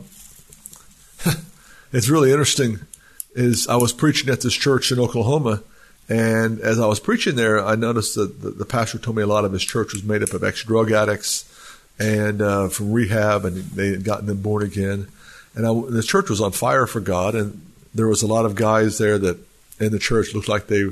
[1.92, 2.80] it's really interesting
[3.34, 5.62] is I was preaching at this church in Oklahoma,
[6.08, 9.26] and as I was preaching there, I noticed that the, the pastor told me a
[9.26, 11.50] lot of his church was made up of ex drug addicts
[11.98, 15.08] and uh, from rehab, and they had gotten them born again.
[15.54, 17.60] And I, the church was on fire for God, and
[17.94, 19.38] there was a lot of guys there that
[19.78, 20.84] in the church looked like they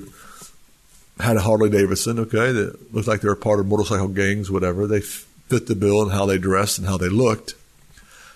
[1.18, 2.18] had a Harley Davidson.
[2.20, 4.86] Okay, that looked like they were part of motorcycle gangs, whatever.
[4.86, 7.54] They fit the bill and how they dressed and how they looked.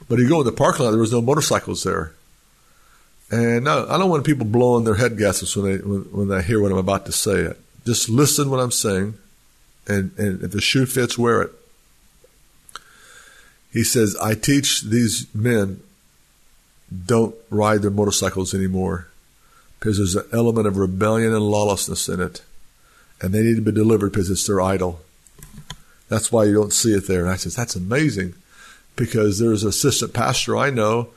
[0.09, 2.13] But you go in the parking lot, there was no motorcycles there.
[3.31, 6.43] And no, I don't want people blowing their head gaskets when they when, when they
[6.43, 7.53] hear what I'm about to say.
[7.85, 9.15] Just listen what I'm saying,
[9.87, 11.53] and, and if the shoe fits, wear it.
[13.73, 15.81] He says, I teach these men
[17.05, 19.09] don't ride their motorcycles anymore
[19.79, 22.43] because there's an element of rebellion and lawlessness in it,
[23.21, 25.01] and they need to be delivered because it's their idol.
[26.09, 27.23] That's why you don't see it there.
[27.23, 28.35] And I says, that's amazing
[28.95, 31.09] because there's an assistant pastor I know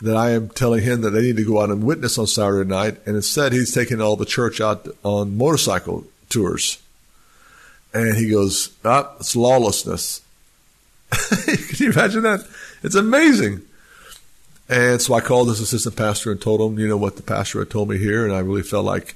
[0.00, 2.68] that I am telling him that they need to go out and witness on Saturday
[2.68, 6.82] night, and instead he's taking all the church out on motorcycle tours.
[7.94, 10.20] And he goes, ah, it's lawlessness.
[11.10, 12.46] Can you imagine that?
[12.82, 13.62] It's amazing.
[14.68, 17.60] And so I called this assistant pastor and told him, you know, what the pastor
[17.60, 19.14] had told me here, and I really felt like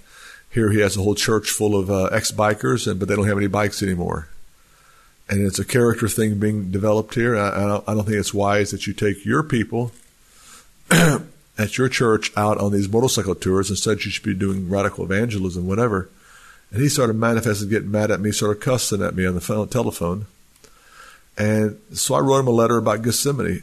[0.51, 3.37] here he has a whole church full of uh, ex-bikers, and but they don't have
[3.37, 4.29] any bikes anymore.
[5.29, 7.37] And it's a character thing being developed here.
[7.37, 9.93] I, I, don't, I don't think it's wise that you take your people
[10.91, 13.71] at your church out on these motorcycle tours.
[13.71, 16.09] Instead, you should be doing radical evangelism, whatever.
[16.73, 19.69] And he started manifesting, getting mad at me, started cussing at me on the phone,
[19.69, 20.27] telephone.
[21.39, 23.63] And so I wrote him a letter about Gethsemane.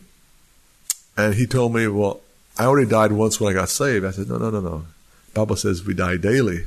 [1.17, 2.21] And he told me, well,
[2.57, 4.05] I already died once when I got saved.
[4.05, 4.85] I said, no, no, no, no.
[5.33, 6.65] Bible says we die daily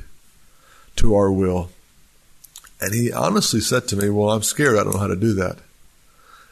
[0.97, 1.69] to our will.
[2.79, 4.77] And he honestly said to me, well, I'm scared.
[4.77, 5.57] I don't know how to do that.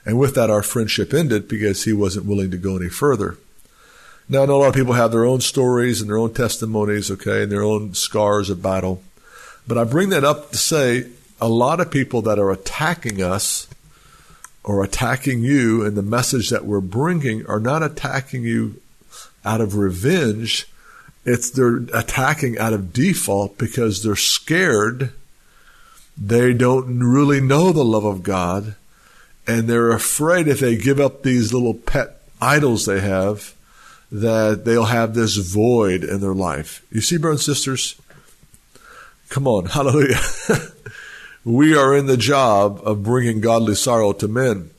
[0.06, 3.38] And with that, our friendship ended because he wasn't willing to go any further.
[4.28, 7.10] Now, I know a lot of people have their own stories and their own testimonies,
[7.12, 9.02] okay, and their own scars of battle.
[9.68, 11.08] But I bring that up to say
[11.42, 13.68] a lot of people that are attacking us
[14.64, 18.82] or attacking you and the message that we're bringing are not attacking you
[19.46, 20.68] out of revenge.
[21.26, 25.12] It's they're attacking out of default because they're scared.
[26.18, 28.76] They don't really know the love of God
[29.50, 33.56] and they're afraid if they give up these little pet idols they have
[34.12, 36.86] that they'll have this void in their life.
[36.92, 38.00] You see, brothers and sisters?
[39.30, 40.20] Come on, hallelujah.
[41.46, 44.70] We are in the job of bringing godly sorrow to men.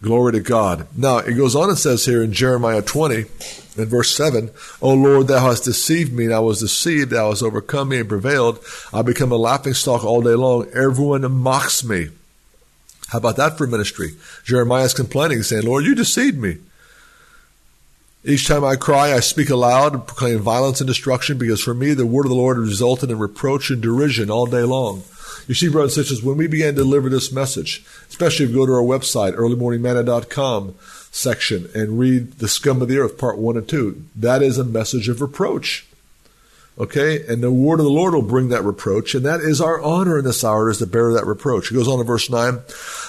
[0.00, 0.86] Glory to God.
[0.96, 5.26] Now, it goes on and says here in Jeremiah 20, in verse 7, O Lord,
[5.26, 8.64] thou hast deceived me, and I was deceived, thou hast overcome me and prevailed.
[8.92, 10.68] I become a laughing stock all day long.
[10.72, 12.10] Everyone mocks me.
[13.08, 14.10] How about that for ministry?
[14.44, 16.58] Jeremiah is complaining, saying, Lord, you deceived me.
[18.24, 21.94] Each time I cry, I speak aloud and proclaim violence and destruction because for me
[21.94, 25.02] the word of the Lord resulted in reproach and derision all day long.
[25.48, 28.58] You see, brothers and sisters, when we began to deliver this message, especially if you
[28.58, 30.74] go to our website, earlymorningmanna.com
[31.10, 34.64] section, and read The Scum of the Earth, part one and two, that is a
[34.64, 35.86] message of reproach.
[36.78, 37.26] Okay?
[37.26, 40.18] And the word of the Lord will bring that reproach, and that is our honor
[40.18, 41.72] in this hour is to bear that reproach.
[41.72, 42.60] It goes on in verse 9.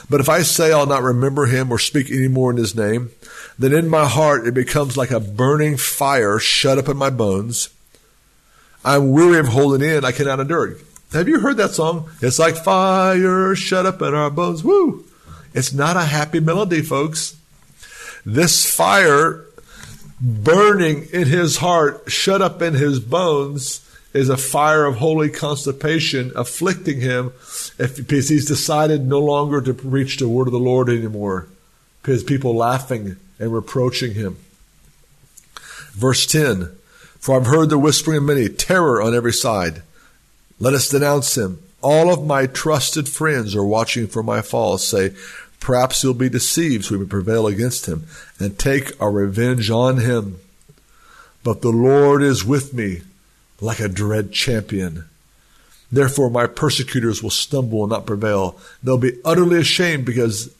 [0.09, 3.11] But if I say I'll not remember him or speak any more in his name,
[3.59, 7.67] then in my heart it becomes like a burning fire shut up in my bones.
[8.85, 10.85] I'm weary of holding in, I cannot endure it.
[11.11, 12.09] Have you heard that song?
[12.21, 14.63] It's like fire shut up in our bones.
[14.63, 15.05] Woo!
[15.53, 17.35] It's not a happy melody, folks.
[18.25, 19.45] This fire
[20.21, 26.31] burning in his heart, shut up in his bones, is a fire of holy constipation
[26.35, 27.31] afflicting him
[27.77, 31.47] because he's decided no longer to preach the word of the Lord anymore.
[32.01, 34.37] Because people laughing and reproaching him.
[35.91, 36.69] Verse 10
[37.19, 39.81] For I've heard the whispering of many, terror on every side.
[40.59, 41.61] Let us denounce him.
[41.81, 44.77] All of my trusted friends are watching for my fall.
[44.77, 45.13] Say,
[45.59, 48.05] Perhaps he'll be deceived so we may prevail against him
[48.39, 50.39] and take our revenge on him.
[51.43, 53.01] But the Lord is with me
[53.61, 55.05] like a dread champion.
[55.91, 58.57] Therefore my persecutors will stumble and not prevail.
[58.81, 60.53] They'll be utterly ashamed because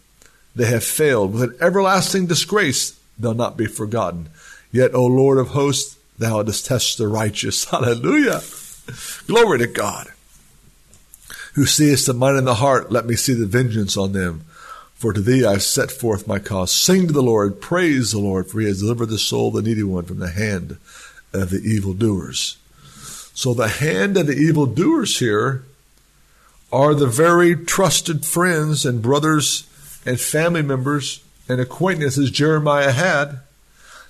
[0.56, 1.34] they have failed.
[1.34, 4.30] With an everlasting disgrace they'll not be forgotten.
[4.72, 7.66] Yet, O Lord of hosts, thou dost test the righteous.
[7.72, 8.42] Hallelujah.
[9.28, 10.08] Glory to God.
[11.54, 14.42] Who seest the mind and the heart, let me see the vengeance on them.
[14.96, 16.74] For to thee I have set forth my cause.
[16.74, 19.70] Sing to the Lord, praise the Lord, for he has delivered the soul of the
[19.70, 20.78] needy one from the hand
[21.34, 22.58] of the evildoers.
[23.34, 25.64] So the hand of the evildoers here
[26.72, 29.66] are the very trusted friends and brothers
[30.06, 33.40] and family members and acquaintances Jeremiah had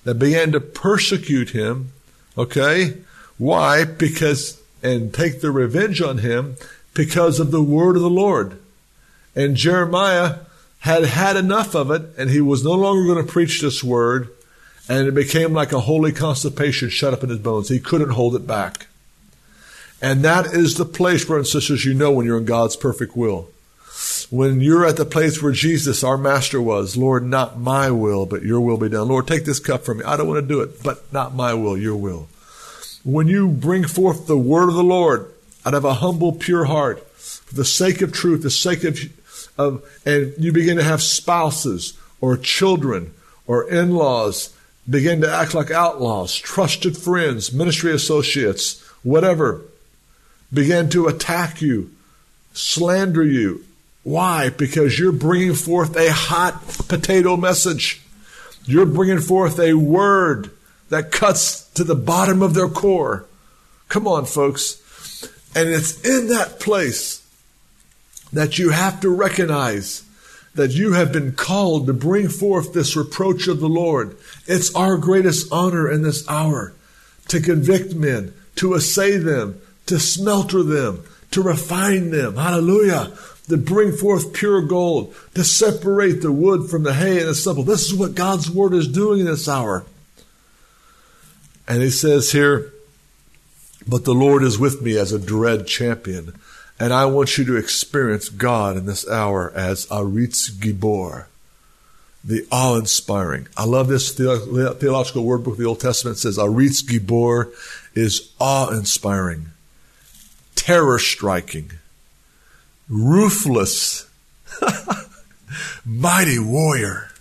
[0.04, 1.92] that began to persecute him.
[2.36, 2.98] Okay?
[3.38, 3.84] Why?
[3.84, 6.56] Because, and take their revenge on him
[6.94, 8.60] because of the word of the Lord.
[9.34, 10.36] And Jeremiah
[10.80, 14.30] had had enough of it, and he was no longer going to preach this word,
[14.88, 17.68] and it became like a holy constipation shut up in his bones.
[17.68, 18.86] He couldn't hold it back.
[20.02, 23.16] And that is the place, brothers and sisters, you know when you're in God's perfect
[23.16, 23.50] will.
[24.30, 28.42] When you're at the place where Jesus, our master, was, Lord, not my will, but
[28.42, 29.08] your will be done.
[29.08, 30.04] Lord, take this cup from me.
[30.04, 32.28] I don't want to do it, but not my will, your will.
[33.02, 35.32] When you bring forth the word of the Lord
[35.64, 38.98] out of a humble, pure heart, for the sake of truth, the sake of
[39.58, 43.12] of, and you begin to have spouses or children
[43.46, 44.54] or in-laws
[44.88, 49.62] begin to act like outlaws, trusted friends, ministry associates, whatever,
[50.52, 51.90] begin to attack you,
[52.54, 53.64] slander you.
[54.02, 54.48] Why?
[54.48, 58.00] Because you're bringing forth a hot potato message.
[58.64, 60.50] You're bringing forth a word
[60.90, 63.24] that cuts to the bottom of their core.
[63.88, 64.76] Come on, folks.
[65.54, 67.26] And it's in that place
[68.32, 70.04] that you have to recognize
[70.54, 74.16] that you have been called to bring forth this reproach of the Lord.
[74.46, 76.72] It's our greatest honor in this hour
[77.28, 82.36] to convict men, to assay them, to smelter them, to refine them.
[82.36, 83.12] Hallelujah.
[83.48, 87.64] To bring forth pure gold, to separate the wood from the hay and the stubble.
[87.64, 89.84] This is what God's word is doing in this hour.
[91.70, 92.72] And he says here,
[93.86, 96.34] but the Lord is with me as a dread champion.
[96.80, 101.26] And I want you to experience God in this hour as Aritz Gibor,
[102.24, 103.46] the awe-inspiring.
[103.56, 107.52] I love this theological word book of the Old Testament says Aritz Gibor
[107.94, 109.50] is awe-inspiring,
[110.56, 111.70] terror-striking,
[112.88, 114.10] ruthless,
[115.86, 117.12] mighty warrior.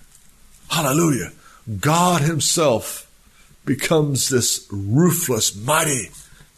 [0.71, 1.33] Hallelujah.
[1.79, 3.05] God himself
[3.69, 6.09] becomes this ruthless, mighty,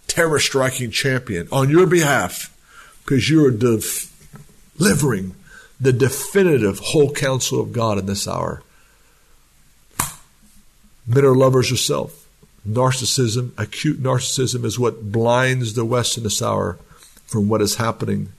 [0.08, 2.58] terror striking champion on your behalf
[3.04, 5.36] because you are delivering
[5.78, 8.64] the definitive whole counsel of God in this hour.
[11.14, 12.26] Are lovers of self.
[12.66, 16.80] Narcissism, acute narcissism, is what blinds the West in this hour
[17.26, 18.30] from what is happening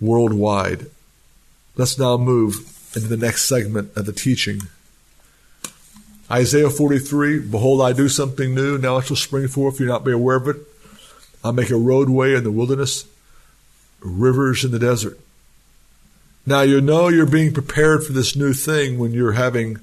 [0.00, 0.86] worldwide.
[1.74, 2.54] Let's now move
[2.94, 4.60] into the next segment of the teaching.
[6.30, 8.76] Isaiah 43, Behold, I do something new.
[8.76, 9.80] Now it shall spring forth.
[9.80, 10.56] You not be aware of it.
[11.42, 13.06] I'll make a roadway in the wilderness,
[14.00, 15.18] rivers in the desert.
[16.44, 19.78] Now you know you're being prepared for this new thing when you're having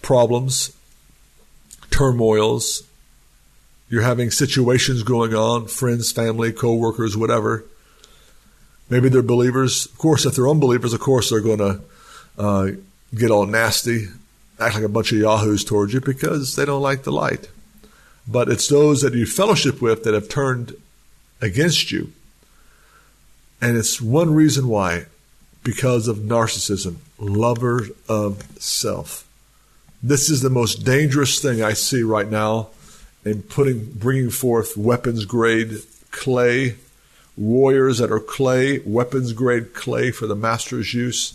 [0.00, 0.74] problems,
[1.90, 2.82] turmoils,
[3.90, 7.64] you're having situations going on, friends, family, co-workers, whatever.
[8.90, 9.86] Maybe they're believers.
[9.86, 11.80] Of course, if they're unbelievers, of course they're going to
[12.38, 12.70] uh,
[13.14, 14.08] get all nasty,
[14.60, 17.48] act like a bunch of yahoos towards you because they don't like the light.
[18.26, 20.74] But it's those that you fellowship with that have turned
[21.40, 22.12] against you.
[23.60, 25.06] And it's one reason why
[25.64, 29.28] because of narcissism, lover of self.
[30.02, 32.68] This is the most dangerous thing I see right now
[33.24, 36.76] in putting, bringing forth weapons grade clay,
[37.36, 41.34] warriors that are clay, weapons grade clay for the master's use,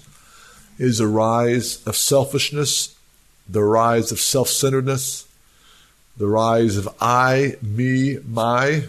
[0.79, 2.92] is a rise of selfishness,
[3.47, 5.27] the rise of self centeredness,
[6.17, 8.85] the rise of I, me, my.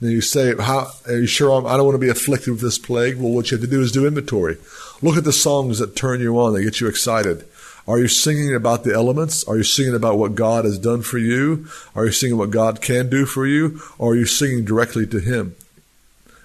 [0.00, 2.54] Then you say, "How are you sure I'm, I do not want to be afflicted
[2.54, 4.56] with this plague?" Well, what you have to do is do inventory.
[5.02, 7.44] Look at the songs that turn you on, that get you excited.
[7.86, 9.42] Are you singing about the elements?
[9.44, 11.66] Are you singing about what God has done for you?
[11.96, 13.80] Are you singing what God can do for you?
[13.98, 15.56] Or are you singing directly to Him?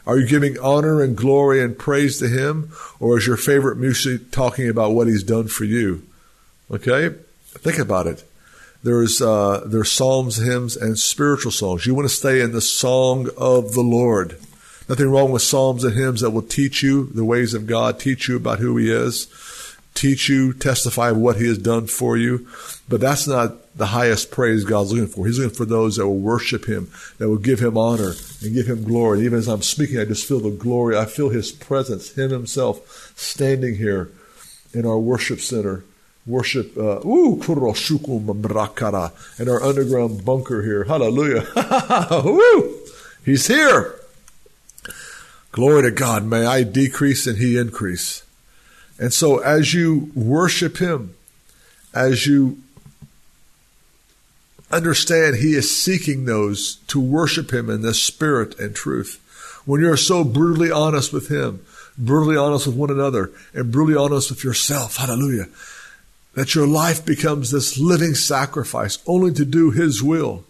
[0.08, 2.72] Are you giving honor and glory and praise to Him?
[3.00, 6.04] Or is your favorite music talking about what He's done for you?
[6.72, 7.16] Okay?
[7.58, 8.24] Think about it.
[8.84, 11.88] There's, uh, there's psalms, hymns, and spiritual songs.
[11.88, 14.38] You want to stay in the song of the Lord.
[14.88, 18.28] Nothing wrong with psalms and hymns that will teach you the ways of God, teach
[18.28, 19.28] you about who He is,
[19.96, 22.48] teach you, testify of what He has done for you.
[22.88, 25.26] But that's not the highest praise God's looking for.
[25.26, 28.14] He's looking for those that will worship Him, that will give Him honor
[28.44, 29.22] and give Him glory.
[29.22, 30.96] Even as I'm speaking, I just feel the glory.
[30.96, 34.12] I feel His presence, Him Himself, standing here
[34.76, 35.84] in our worship center
[36.26, 37.42] worship uh, ooh
[39.38, 40.84] in our underground bunker here.
[40.86, 41.46] Hallelujah.
[42.24, 42.80] Woo!
[43.24, 44.00] He's here.
[45.52, 46.26] Glory to God.
[46.26, 48.24] May I decrease and he increase.
[49.00, 51.16] And so as you worship him,
[51.94, 52.58] as you
[54.72, 59.22] understand he is seeking those to worship him in the spirit and truth.
[59.66, 61.66] When you're so brutally honest with him,
[61.98, 65.48] brutally honest with one another, and brutally honest with yourself, hallelujah,
[66.36, 70.44] that your life becomes this living sacrifice only to do His will.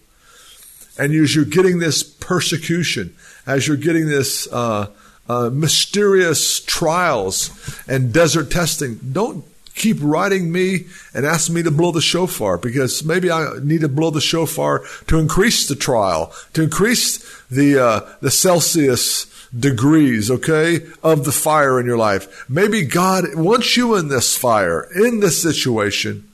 [0.97, 3.15] And as you're getting this persecution,
[3.45, 4.89] as you're getting this uh,
[5.27, 7.49] uh, mysterious trials
[7.87, 13.03] and desert testing, don't keep writing me and ask me to blow the shofar because
[13.03, 17.19] maybe I need to blow the shofar to increase the trial, to increase
[17.49, 19.25] the uh, the Celsius
[19.57, 22.49] degrees, okay, of the fire in your life.
[22.49, 26.29] Maybe God wants you in this fire, in this situation,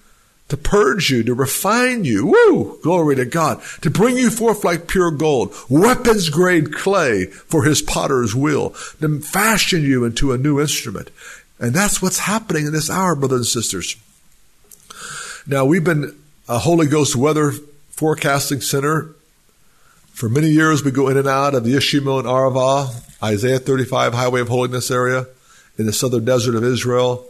[0.49, 2.25] to purge you, to refine you.
[2.27, 2.79] Woo!
[2.83, 3.61] Glory to God.
[3.81, 9.19] To bring you forth like pure gold, weapons grade clay for his potter's will, to
[9.19, 11.09] fashion you into a new instrument.
[11.59, 13.95] And that's what's happening in this hour, brothers and sisters.
[15.47, 16.17] Now, we've been
[16.49, 17.53] a Holy Ghost weather
[17.91, 19.15] forecasting center
[20.13, 22.93] for many years, we go in and out of the Yeshimon and Arava,
[23.23, 25.25] Isaiah 35 Highway of Holiness area
[25.77, 27.27] in the southern desert of Israel.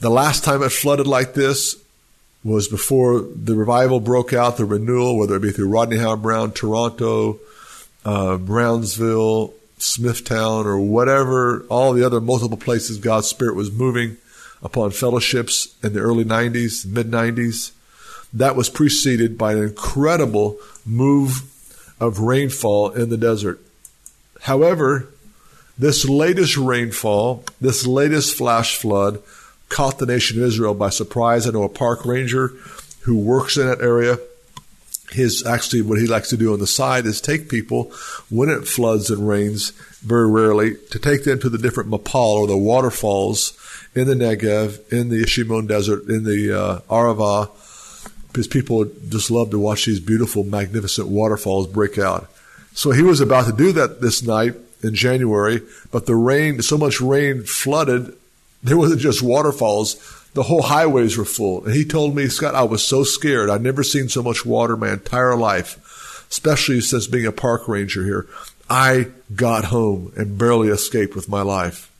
[0.00, 1.76] The last time it flooded like this
[2.44, 7.40] was before the revival broke out, the renewal, whether it be through Rodney Howard-Browne, Toronto,
[8.04, 14.16] uh, Brownsville, Smithtown, or whatever, all the other multiple places God's Spirit was moving
[14.62, 17.72] upon fellowships in the early 90s, mid 90s.
[18.32, 21.42] That was preceded by an incredible move
[22.00, 23.60] of rainfall in the desert.
[24.42, 25.08] However,
[25.78, 29.22] this latest rainfall, this latest flash flood,
[29.68, 31.46] caught the nation of Israel by surprise.
[31.46, 32.52] I know a park ranger
[33.00, 34.18] who works in that area.
[35.10, 37.92] His actually what he likes to do on the side is take people
[38.28, 39.70] when it floods and rains,
[40.02, 43.56] very rarely, to take them to the different mapal or the waterfalls
[43.94, 47.50] in the Negev, in the Yeshimon Desert, in the uh, Arava,
[48.36, 52.30] because people just love to watch these beautiful, magnificent waterfalls break out.
[52.74, 56.76] So he was about to do that this night in January, but the rain, so
[56.76, 58.14] much rain flooded,
[58.62, 59.94] there wasn't just waterfalls.
[60.34, 61.64] the whole highways were full.
[61.64, 63.48] And he told me, Scott, I was so scared.
[63.48, 68.04] I'd never seen so much water my entire life, especially since being a park ranger
[68.04, 68.26] here.
[68.68, 71.90] I got home and barely escaped with my life.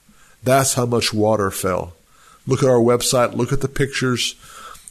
[0.45, 1.95] That's how much water fell.
[2.47, 3.35] Look at our website.
[3.35, 4.35] Look at the pictures.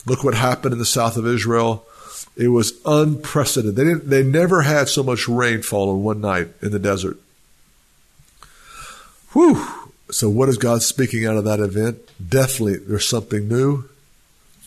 [0.05, 1.85] Look what happened in the south of Israel.
[2.37, 3.75] It was unprecedented.
[3.75, 7.17] They didn't, they never had so much rain fall in one night in the desert.
[9.33, 9.65] Whew.
[10.11, 11.97] So what is God speaking out of that event?
[12.27, 13.85] Definitely there's something new.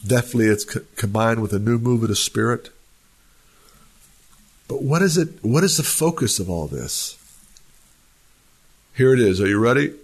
[0.07, 2.71] Definitely it's co- combined with a new move of the Spirit.
[4.67, 5.43] But what is it?
[5.43, 7.17] What is the focus of all this?
[8.95, 9.41] Here it is.
[9.41, 9.95] Are you ready?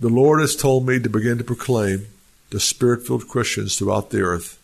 [0.00, 2.08] The Lord has told me to begin to proclaim
[2.50, 4.58] to spirit filled Christians throughout the earth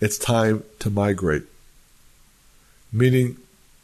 [0.00, 1.44] it's time to migrate.
[2.92, 3.36] Meaning,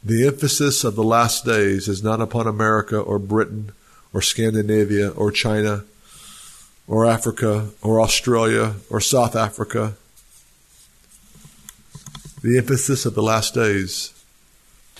[0.03, 3.71] the emphasis of the last days is not upon America or Britain
[4.13, 5.85] or Scandinavia or China
[6.87, 9.93] or Africa or Australia or South Africa.
[12.41, 14.13] The emphasis of the last days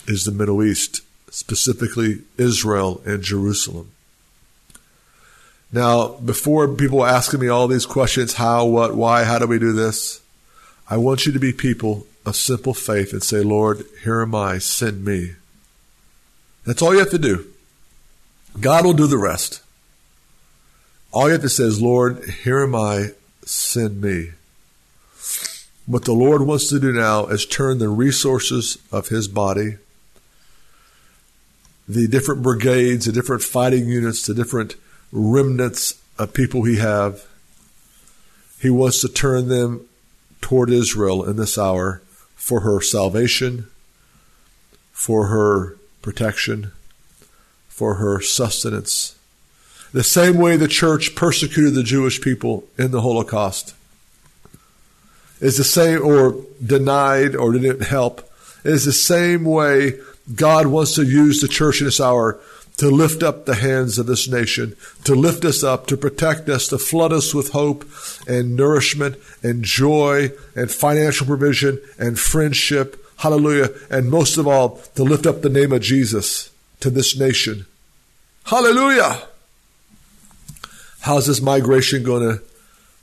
[0.06, 3.90] is the Middle East, specifically Israel and Jerusalem.
[5.70, 9.72] Now, before people asking me all these questions, how, what, why, how do we do
[9.72, 10.20] this?
[10.88, 14.58] I want you to be people of simple faith and say, Lord, here am I,
[14.58, 15.32] send me.
[16.66, 17.46] That's all you have to do.
[18.60, 19.62] God will do the rest.
[21.12, 23.10] All you have to say is, Lord, here am I,
[23.44, 24.30] send me.
[25.86, 29.76] What the Lord wants to do now is turn the resources of His body,
[31.86, 34.76] the different brigades, the different fighting units, the different
[35.12, 37.26] remnants of people He have.
[38.60, 39.86] He wants to turn them
[40.44, 42.02] toward Israel in this hour
[42.36, 43.66] for her salvation,
[44.92, 46.70] for her protection,
[47.66, 49.16] for her sustenance.
[49.94, 53.74] The same way the church persecuted the Jewish people in the Holocaust
[55.40, 58.30] is the same, or denied or didn't help,
[58.64, 59.94] is the same way
[60.34, 62.38] God wants to use the church in this hour
[62.76, 66.66] to lift up the hands of this nation, to lift us up, to protect us,
[66.68, 67.84] to flood us with hope
[68.26, 73.00] and nourishment and joy and financial provision and friendship.
[73.18, 73.70] Hallelujah.
[73.90, 76.50] And most of all, to lift up the name of Jesus
[76.80, 77.66] to this nation.
[78.44, 79.22] Hallelujah.
[81.00, 82.42] How's this migration going to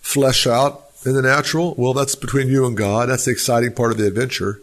[0.02, 1.76] flesh out in the natural?
[1.78, 3.10] Well, that's between you and God.
[3.10, 4.60] That's the exciting part of the adventure.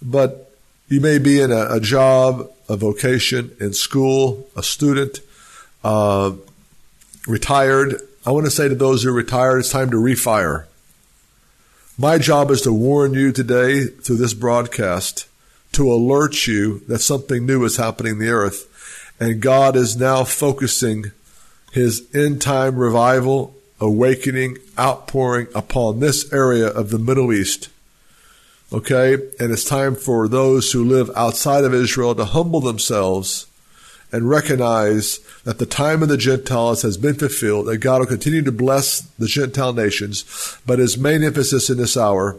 [0.00, 0.49] But
[0.90, 5.20] you may be in a, a job, a vocation, in school, a student,
[5.84, 6.32] uh,
[7.26, 7.94] retired.
[8.26, 10.66] I want to say to those who are retired, it's time to refire.
[11.96, 15.28] My job is to warn you today through this broadcast
[15.72, 18.66] to alert you that something new is happening in the earth.
[19.20, 21.12] And God is now focusing
[21.70, 27.68] his end time revival, awakening, outpouring upon this area of the Middle East.
[28.72, 29.14] Okay?
[29.38, 33.46] And it's time for those who live outside of Israel to humble themselves
[34.12, 38.42] and recognize that the time of the Gentiles has been fulfilled, that God will continue
[38.42, 42.36] to bless the Gentile nations, but his main emphasis in this hour,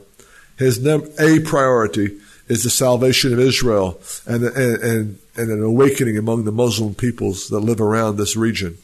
[0.58, 6.44] his a priority is the salvation of Israel and, and, and, and an awakening among
[6.44, 8.78] the Muslim peoples that live around this region.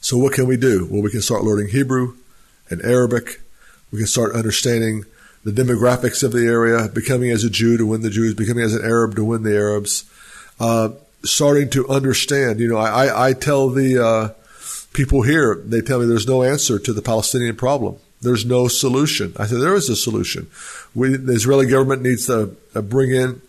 [0.00, 0.86] So what can we do?
[0.88, 2.14] Well, we can start learning Hebrew
[2.70, 3.40] and Arabic.
[3.90, 5.04] We can start understanding
[5.46, 8.74] the demographics of the area, becoming as a Jew to win the Jews, becoming as
[8.74, 10.04] an Arab to win the Arabs.
[10.58, 10.88] Uh,
[11.22, 14.28] starting to understand, you know, I, I tell the uh,
[14.92, 17.96] people here, they tell me there's no answer to the Palestinian problem.
[18.20, 19.34] There's no solution.
[19.38, 20.48] I said, there is a solution.
[20.96, 23.40] We, the Israeli government needs to uh, bring in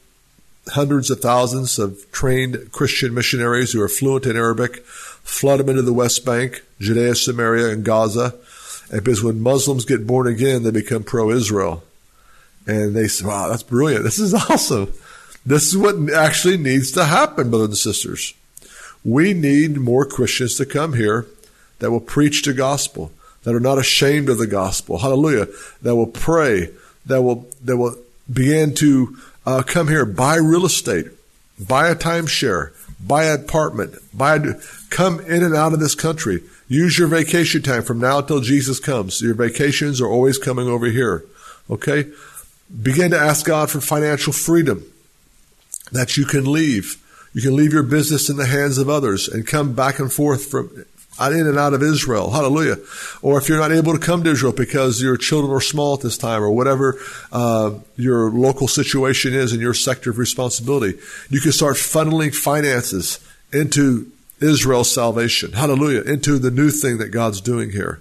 [0.68, 5.82] hundreds of thousands of trained Christian missionaries who are fluent in Arabic, flood them into
[5.82, 8.36] the West Bank, Judea, Samaria, and Gaza.
[8.92, 11.84] Because when Muslims get born again, they become pro-Israel.
[12.66, 14.04] And they say, wow, that's brilliant.
[14.04, 14.94] This is awesome.
[15.46, 18.34] This is what actually needs to happen, brothers and sisters.
[19.04, 21.26] We need more Christians to come here
[21.80, 23.12] that will preach the gospel,
[23.44, 24.98] that are not ashamed of the gospel.
[24.98, 25.48] Hallelujah.
[25.82, 26.72] That will pray,
[27.06, 27.96] that will, that will
[28.32, 31.08] begin to uh, come here, buy real estate,
[31.58, 34.40] buy a timeshare, buy an apartment, buy
[34.90, 36.44] come in and out of this country.
[36.68, 39.22] Use your vacation time from now until Jesus comes.
[39.22, 41.24] Your vacations are always coming over here.
[41.70, 42.10] Okay?
[42.82, 44.84] Begin to ask God for financial freedom
[45.92, 47.02] that you can leave.
[47.34, 50.46] You can leave your business in the hands of others and come back and forth
[50.46, 50.86] from
[51.20, 52.32] in and out of Israel.
[52.32, 52.78] Hallelujah.
[53.22, 56.02] Or if you're not able to come to Israel because your children are small at
[56.02, 57.00] this time or whatever
[57.32, 61.00] uh, your local situation is in your sector of responsibility,
[61.30, 63.20] you can start funneling finances
[63.52, 65.54] into Israel's salvation.
[65.54, 66.02] Hallelujah.
[66.02, 68.00] Into the new thing that God's doing here.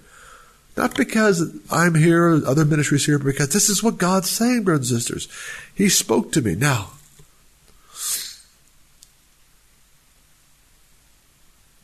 [0.75, 4.91] Not because I'm here, other ministries here, but because this is what God's saying, brothers
[4.91, 5.27] and sisters.
[5.73, 6.53] He spoke to me.
[6.53, 6.91] Now,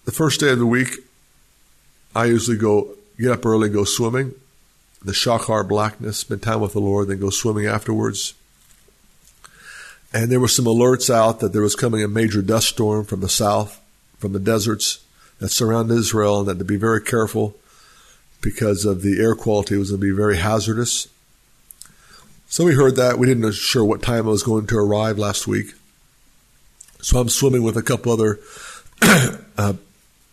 [0.06, 0.98] the first day of the week,
[2.16, 4.34] I usually go get up early, and go swimming,
[5.04, 8.34] the shakar blackness, spend time with the Lord, then go swimming afterwards.
[10.14, 13.22] And there were some alerts out that there was coming a major dust storm from
[13.22, 13.82] the south,
[14.24, 15.04] from the deserts
[15.40, 17.58] that surround Israel, and that to be very careful
[18.40, 21.10] because of the air quality was going to be very hazardous.
[22.48, 23.20] So we heard that.
[23.20, 25.74] We didn't know sure what time it was going to arrive last week.
[27.02, 28.40] So I'm swimming with a couple other
[29.58, 29.74] uh,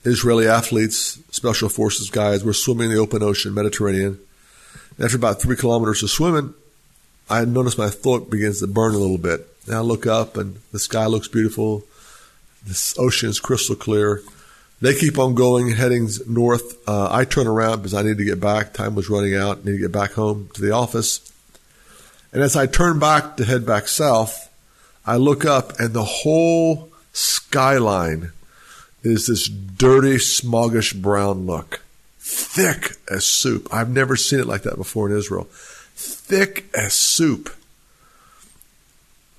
[0.04, 2.44] Israeli athletes, special forces guys.
[2.44, 4.20] We're swimming in the open ocean, Mediterranean.
[4.98, 6.54] And after about three kilometers of swimming,
[7.28, 9.48] I notice my throat begins to burn a little bit.
[9.66, 11.82] And I look up and the sky looks beautiful.
[12.66, 14.22] This ocean is crystal clear.
[14.80, 16.88] They keep on going, heading north.
[16.88, 18.72] Uh, I turn around because I need to get back.
[18.72, 19.58] Time was running out.
[19.58, 21.30] I need to get back home to the office.
[22.32, 24.48] And as I turn back to head back south,
[25.06, 28.32] I look up and the whole skyline
[29.02, 31.82] is this dirty, smoggish brown look.
[32.18, 33.68] Thick as soup.
[33.72, 35.48] I've never seen it like that before in Israel.
[35.94, 37.54] Thick as soup.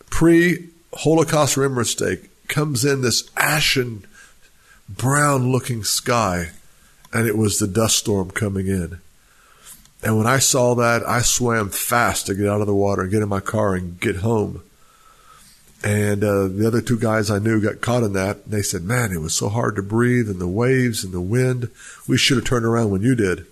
[0.10, 2.18] Pre Holocaust Remembrance Day
[2.52, 4.06] comes in this ashen
[4.88, 6.52] brown looking sky,
[7.12, 9.00] and it was the dust storm coming in.
[10.04, 13.12] And when I saw that, I swam fast to get out of the water and
[13.12, 14.64] get in my car and get home.
[15.84, 18.38] And uh, the other two guys I knew got caught in that.
[18.44, 21.22] And they said, Man, it was so hard to breathe, and the waves and the
[21.22, 21.70] wind.
[22.08, 23.46] We should have turned around when you did.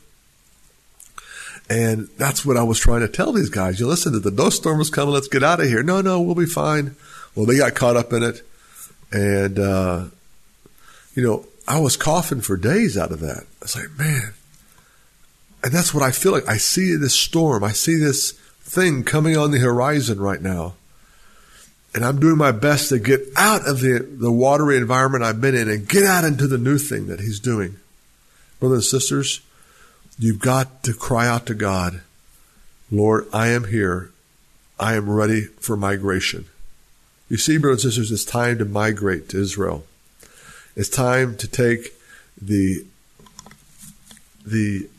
[1.70, 3.80] And that's what I was trying to tell these guys.
[3.80, 5.14] You listen to the dust storm is coming.
[5.14, 5.84] Let's get out of here.
[5.84, 6.96] No, no, we'll be fine.
[7.36, 8.42] Well, they got caught up in it.
[9.12, 10.06] And uh,
[11.16, 13.44] you know, I was coughing for days out of that.
[13.44, 14.34] I was like, man.
[15.64, 16.48] And that's what I feel like.
[16.48, 17.64] I see this storm.
[17.64, 18.32] I see this
[18.62, 20.74] thing coming on the horizon right now.
[21.94, 25.56] And I'm doing my best to get out of the, the watery environment I've been
[25.56, 27.78] in and get out into the new thing that he's doing.
[28.60, 29.42] Brothers and sisters,
[30.18, 32.02] you've got to cry out to God,
[32.92, 34.12] Lord, I am here.
[34.80, 36.46] I am ready for migration.
[37.30, 39.86] You see, brothers and sisters, it's time to migrate to Israel.
[40.76, 41.94] It's time to take
[42.42, 42.86] the
[44.46, 44.90] the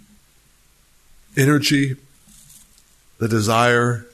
[1.36, 1.96] energy,
[3.18, 4.06] the desire,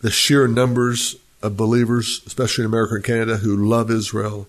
[0.00, 4.48] the sheer numbers of believers, especially in America and Canada, who love Israel,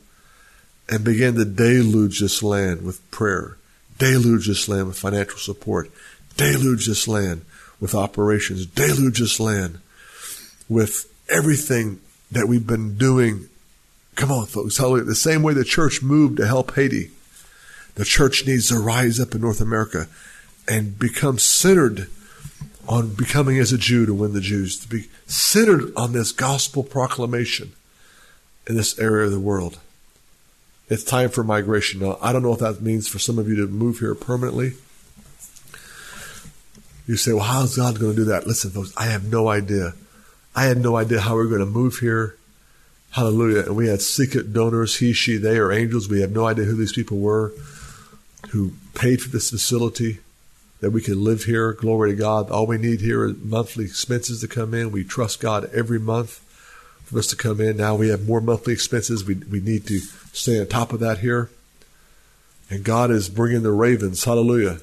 [0.89, 3.57] and begin to deluge this land with prayer,
[3.99, 5.91] deluge this land with financial support,
[6.35, 7.45] deluge this land
[7.79, 9.79] with operations, deluge this land
[10.67, 11.99] with everything
[12.33, 13.49] that we've been doing
[14.15, 14.77] Come on, folks.
[14.77, 15.05] Hallelujah.
[15.05, 17.11] The same way the church moved to help Haiti,
[17.95, 20.07] the church needs to rise up in North America
[20.67, 22.07] and become centered
[22.87, 26.83] on becoming as a Jew to win the Jews, to be centered on this gospel
[26.83, 27.71] proclamation
[28.67, 29.79] in this area of the world.
[30.89, 32.01] It's time for migration.
[32.01, 34.73] Now, I don't know what that means for some of you to move here permanently.
[37.07, 38.45] You say, well, how's God going to do that?
[38.45, 39.93] Listen, folks, I have no idea.
[40.55, 42.35] I had no idea how we are going to move here.
[43.11, 43.65] Hallelujah.
[43.65, 46.09] And we had secret donors, he, she, they, or angels.
[46.09, 47.53] We have no idea who these people were
[48.53, 50.19] who paid for this facility
[50.79, 51.73] that we can live here.
[51.73, 52.51] Glory to God.
[52.51, 54.91] All we need here is monthly expenses to come in.
[54.91, 56.39] We trust God every month
[57.05, 57.77] for us to come in.
[57.77, 59.25] Now we have more monthly expenses.
[59.25, 59.99] We, we need to
[60.33, 61.49] stay on top of that here.
[62.69, 64.23] And God is bringing the ravens.
[64.23, 64.79] Hallelujah.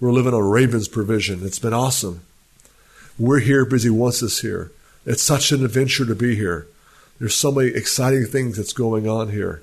[0.00, 1.44] We're living on ravens provision.
[1.44, 2.22] It's been awesome.
[3.18, 4.70] We're here because He wants us here.
[5.06, 6.66] It's such an adventure to be here.
[7.18, 9.62] There's so many exciting things that's going on here.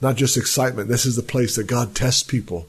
[0.00, 0.88] Not just excitement.
[0.88, 2.66] This is the place that God tests people.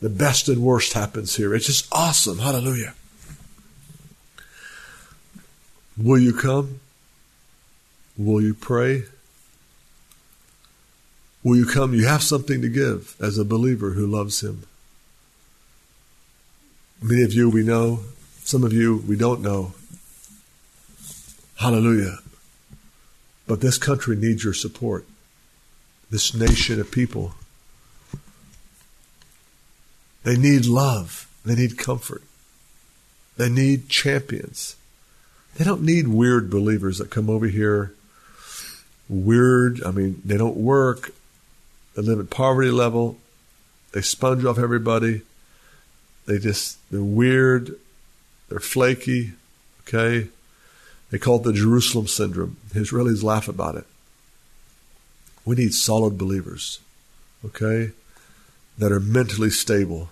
[0.00, 1.54] The best and worst happens here.
[1.54, 2.38] It's just awesome.
[2.38, 2.94] Hallelujah.
[5.96, 6.80] Will you come?
[8.16, 9.04] Will you pray?
[11.42, 11.94] Will you come?
[11.94, 14.64] You have something to give as a believer who loves Him.
[17.00, 18.00] Many of you we know,
[18.42, 19.72] some of you we don't know.
[21.58, 22.18] Hallelujah.
[23.46, 25.04] But this country needs your support.
[26.10, 27.34] This nation of people.
[30.22, 31.28] They need love.
[31.44, 32.22] They need comfort.
[33.36, 34.76] They need champions.
[35.56, 37.92] They don't need weird believers that come over here.
[39.08, 41.12] Weird, I mean, they don't work.
[41.94, 43.16] They live at poverty level.
[43.92, 45.22] They sponge off everybody.
[46.26, 47.74] They just, they're weird.
[48.48, 49.32] They're flaky.
[49.82, 50.28] Okay?
[51.10, 52.56] They call it the Jerusalem syndrome.
[52.72, 53.86] The Israelis laugh about it.
[55.44, 56.80] We need solid believers,
[57.44, 57.92] okay,
[58.76, 60.10] that are mentally stable,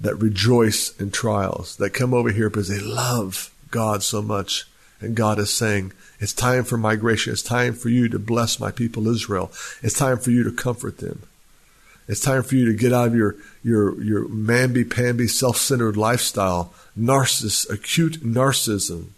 [0.00, 4.66] that rejoice in trials, that come over here because they love God so much.
[5.00, 7.32] And God is saying, it's time for migration.
[7.32, 9.50] It's time for you to bless my people Israel.
[9.82, 11.22] It's time for you to comfort them.
[12.08, 17.68] It's time for you to get out of your, your, your mamby-pamby, self-centered lifestyle, narciss,
[17.68, 19.08] acute narcissism,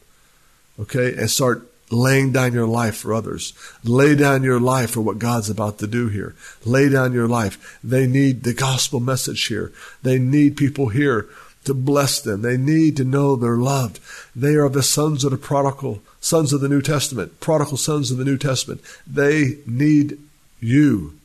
[0.80, 3.52] okay, and start laying down your life for others.
[3.82, 6.34] Lay down your life for what God's about to do here.
[6.64, 7.78] Lay down your life.
[7.82, 9.72] They need the gospel message here.
[10.02, 11.28] They need people here
[11.64, 12.42] to bless them.
[12.42, 14.00] They need to know they're loved.
[14.34, 18.18] They are the sons of the prodigal, sons of the New Testament, prodigal sons of
[18.18, 18.80] the New Testament.
[19.06, 20.18] They need
[20.60, 21.18] you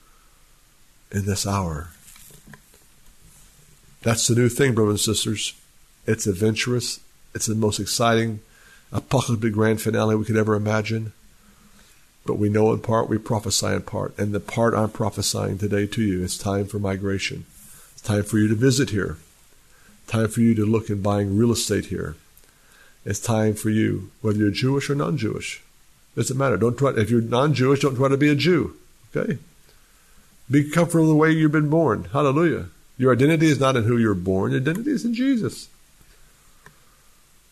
[1.12, 1.90] in this hour.
[4.02, 5.54] That's the new thing, brothers and sisters.
[6.06, 7.00] It's adventurous.
[7.34, 8.42] It's the most exciting
[8.94, 11.12] apocalyptic grand finale we could ever imagine.
[12.26, 14.18] But we know in part, we prophesy in part.
[14.18, 17.46] And the part I'm prophesying today to you, it's time for migration.
[17.92, 19.18] It's time for you to visit here.
[20.08, 22.16] Time for you to look in buying real estate here.
[23.06, 25.62] It's time for you, whether you're Jewish or non-Jewish.
[26.16, 26.56] Doesn't matter.
[26.56, 26.92] Don't try.
[26.92, 28.76] If you're non-Jewish, don't try to be a Jew.
[29.16, 29.40] Okay.
[30.50, 32.06] Be comfortable the way you've been born.
[32.06, 32.68] Hallelujah.
[32.98, 34.52] Your identity is not in who you're born.
[34.52, 35.68] Your identity is in Jesus.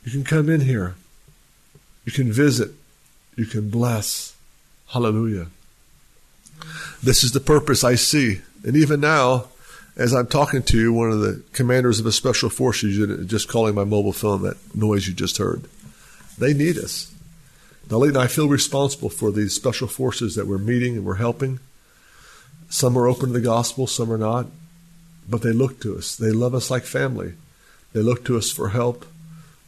[0.06, 0.96] You can come in here.
[2.06, 2.72] You can visit.
[3.36, 4.36] You can bless.
[4.88, 5.48] Hallelujah.
[7.02, 8.42] This is the purpose I see.
[8.64, 9.46] And even now,
[9.96, 13.50] as I'm talking to you, one of the commanders of a special forces unit just
[13.50, 15.64] calling my mobile phone, that noise you just heard.
[16.38, 17.14] They need us.
[17.90, 21.60] Now, and I feel responsible for these special forces that we're meeting and we're helping.
[22.70, 24.48] Some are open to the gospel, some are not.
[25.30, 26.16] But they look to us.
[26.16, 27.34] They love us like family.
[27.94, 29.06] They look to us for help.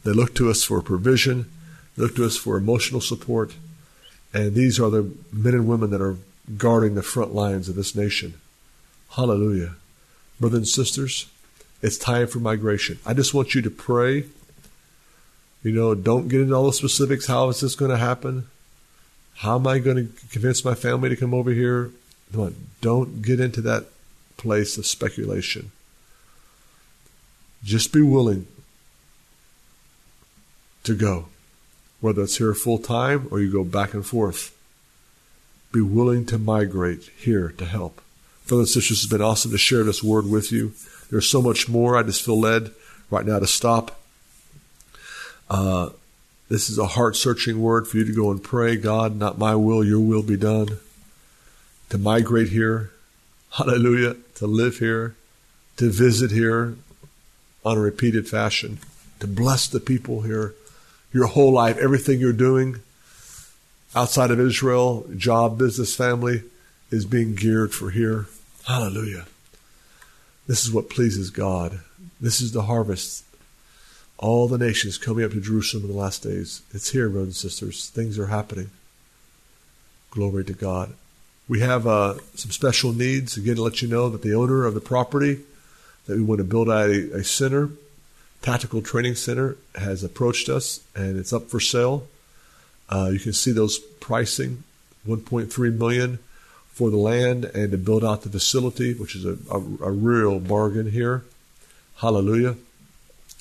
[0.04, 1.50] They look to us for provision.
[1.96, 3.54] Look to us for emotional support.
[4.32, 6.16] And these are the men and women that are
[6.58, 8.34] guarding the front lines of this nation.
[9.10, 9.74] Hallelujah.
[10.40, 11.26] Brothers and sisters,
[11.82, 12.98] it's time for migration.
[13.06, 14.24] I just want you to pray.
[15.62, 17.26] You know, don't get into all the specifics.
[17.26, 18.48] How is this going to happen?
[19.36, 21.90] How am I going to convince my family to come over here?
[22.32, 23.86] Come on, don't get into that
[24.36, 25.70] place of speculation.
[27.62, 28.46] Just be willing
[30.84, 31.26] to go,
[32.04, 34.54] whether it's here full time or you go back and forth.
[35.72, 38.02] Be willing to migrate here to help.
[38.46, 40.74] Brothers and sisters, it's been awesome to share this word with you.
[41.10, 41.96] There's so much more.
[41.96, 42.72] I just feel led
[43.08, 43.98] right now to stop.
[45.48, 45.90] Uh,
[46.50, 49.54] this is a heart searching word for you to go and pray God, not my
[49.54, 50.78] will, your will be done.
[51.88, 52.90] To migrate here.
[53.52, 54.16] Hallelujah.
[54.34, 55.16] To live here.
[55.78, 56.76] To visit here
[57.64, 58.78] on a repeated fashion.
[59.20, 60.54] To bless the people here.
[61.14, 62.80] Your whole life, everything you're doing
[63.94, 66.42] outside of Israel, job, business, family,
[66.90, 68.26] is being geared for here.
[68.66, 69.26] Hallelujah.
[70.46, 71.80] This is what pleases God.
[72.20, 73.24] This is the harvest.
[74.18, 76.62] All the nations coming up to Jerusalem in the last days.
[76.72, 77.88] It's here, brothers and sisters.
[77.90, 78.70] Things are happening.
[80.10, 80.94] Glory to God.
[81.48, 83.36] We have uh, some special needs.
[83.36, 85.40] Again, to let you know that the owner of the property
[86.06, 87.70] that we want to build a, a center,
[88.44, 92.06] tactical training center, has approached us, and it's up for sale.
[92.90, 94.62] Uh, you can see those pricing,
[95.08, 96.18] 1.3 million
[96.68, 100.38] for the land and to build out the facility, which is a, a, a real
[100.40, 101.24] bargain here.
[101.96, 102.56] Hallelujah.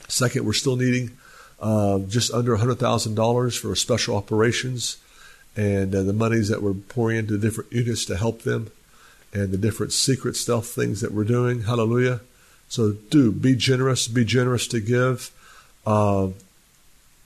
[0.08, 1.12] Second, we're still needing
[1.60, 4.98] uh, just under $100,000 for special operations
[5.58, 8.72] and uh, the monies that we're pouring into different units to help them
[9.34, 11.64] and the different secret stealth things that we're doing.
[11.64, 12.22] Hallelujah.
[12.70, 15.32] So do be generous, be generous to give.
[15.86, 16.30] Uh,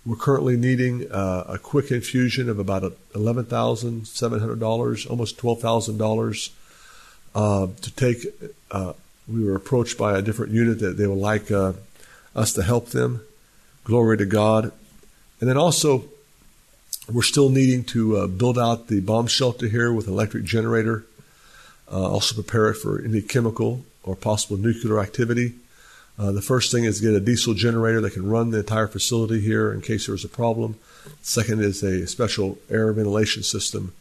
[0.05, 2.83] we're currently needing uh, a quick infusion of about
[3.13, 6.49] $11,700, almost $12,000
[7.35, 8.25] uh, to take.
[8.71, 8.93] Uh,
[9.27, 11.73] we were approached by a different unit that they would like uh,
[12.35, 13.21] us to help them.
[13.83, 14.71] Glory to God.
[15.41, 16.05] And then also,
[17.11, 21.05] we're still needing to build out the bomb shelter here with electric generator,
[21.89, 25.53] also prepare it for any chemical or possible nuclear activity.
[26.17, 29.39] Uh, the first thing is get a diesel generator that can run the entire facility
[29.39, 30.75] here in case there's a problem.
[31.21, 33.93] Second is a special air ventilation system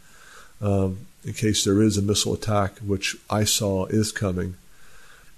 [0.61, 4.57] um, in case there is a missile attack, which I saw is coming.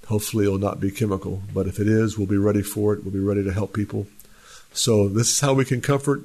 [0.07, 3.03] Hopefully, it'll not be chemical, but if it is, we'll be ready for it.
[3.03, 4.07] We'll be ready to help people.
[4.73, 6.23] So, this is how we can comfort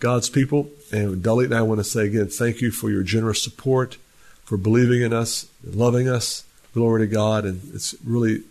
[0.00, 0.70] God's people.
[0.92, 3.96] And Dalit and I want to say again, thank you for your generous support,
[4.44, 6.44] for believing in us, loving us.
[6.74, 7.44] Glory to God.
[7.44, 8.42] And it's really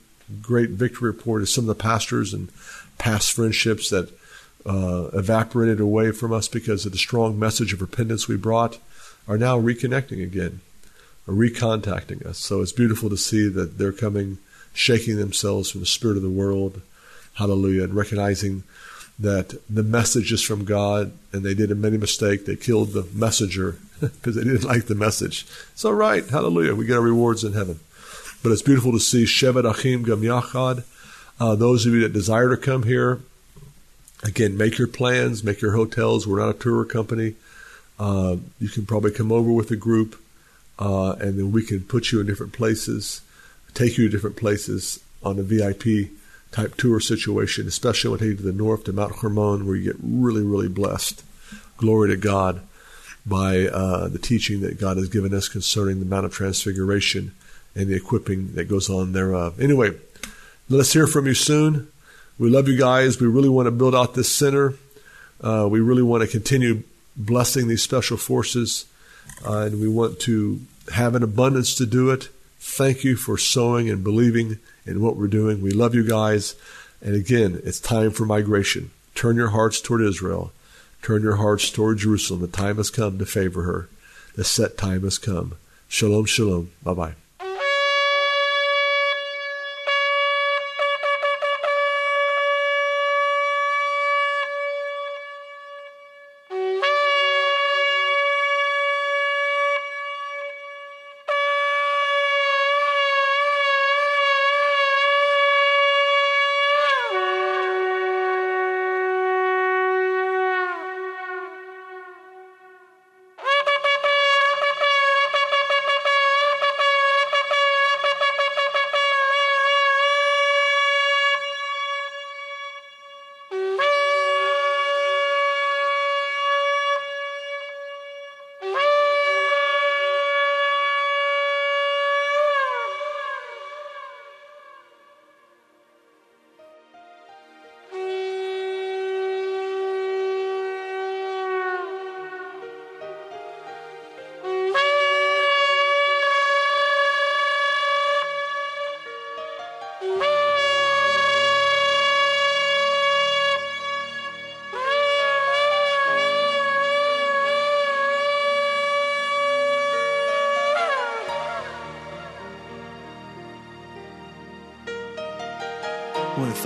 [0.41, 2.49] great victory report is some of the pastors and
[2.97, 4.11] past friendships that
[4.65, 8.77] uh, evaporated away from us because of the strong message of repentance we brought
[9.27, 10.61] are now reconnecting again,
[11.27, 12.37] recontacting us.
[12.37, 14.39] So it's beautiful to see that they're coming,
[14.73, 16.81] shaking themselves from the spirit of the world.
[17.35, 17.83] Hallelujah.
[17.83, 18.63] And recognizing
[19.19, 22.45] that the message is from God and they did a many mistake.
[22.45, 25.45] They killed the messenger because they didn't like the message.
[25.71, 26.27] It's all right.
[26.27, 26.75] Hallelujah.
[26.75, 27.79] We get our rewards in heaven.
[28.47, 30.85] But it's beautiful to see Shevet Achim Gam Yachad.
[31.37, 33.19] Uh, those of you that desire to come here,
[34.23, 36.25] again, make your plans, make your hotels.
[36.25, 37.35] We're not a tour company.
[37.99, 40.17] Uh, you can probably come over with a group,
[40.79, 43.19] uh, and then we can put you in different places,
[43.73, 46.11] take you to different places on a VIP
[46.53, 49.99] type tour situation, especially when heading to the north to Mount Hermon, where you get
[50.01, 51.21] really, really blessed.
[51.75, 52.61] Glory to God
[53.25, 57.33] by uh, the teaching that God has given us concerning the Mount of Transfiguration
[57.77, 59.59] and the equipping that goes on thereof.
[59.61, 59.91] Anyway,
[60.67, 61.87] let us hear from you soon.
[62.39, 63.21] We love you guys.
[63.21, 64.73] We really want to build out this center.
[65.39, 66.83] Uh, we really want to continue
[67.15, 68.85] blessing these special forces,
[69.45, 70.59] uh, and we want to
[70.93, 72.29] have an abundance to do it.
[72.59, 75.61] Thank you for sowing and believing in what we're doing.
[75.61, 76.55] We love you guys.
[77.01, 78.89] And again, it's time for migration.
[79.13, 80.51] Turn your hearts toward Israel.
[81.03, 82.41] Turn your hearts toward Jerusalem.
[82.41, 83.89] The time has come to favor her.
[84.35, 85.55] The set time has come.
[85.87, 86.71] Shalom, shalom.
[86.83, 87.26] Bye bye.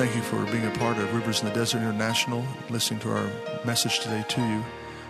[0.01, 3.29] Thank you for being a part of Rivers in the Desert International, listening to our
[3.63, 4.65] message today to you.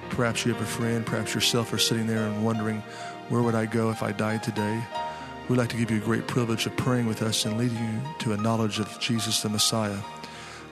[0.09, 2.83] Perhaps you have a friend, perhaps yourself are sitting there and wondering,
[3.29, 4.83] where would I go if I died today?
[5.47, 8.01] We'd like to give you a great privilege of praying with us and leading you
[8.19, 9.97] to a knowledge of Jesus the Messiah.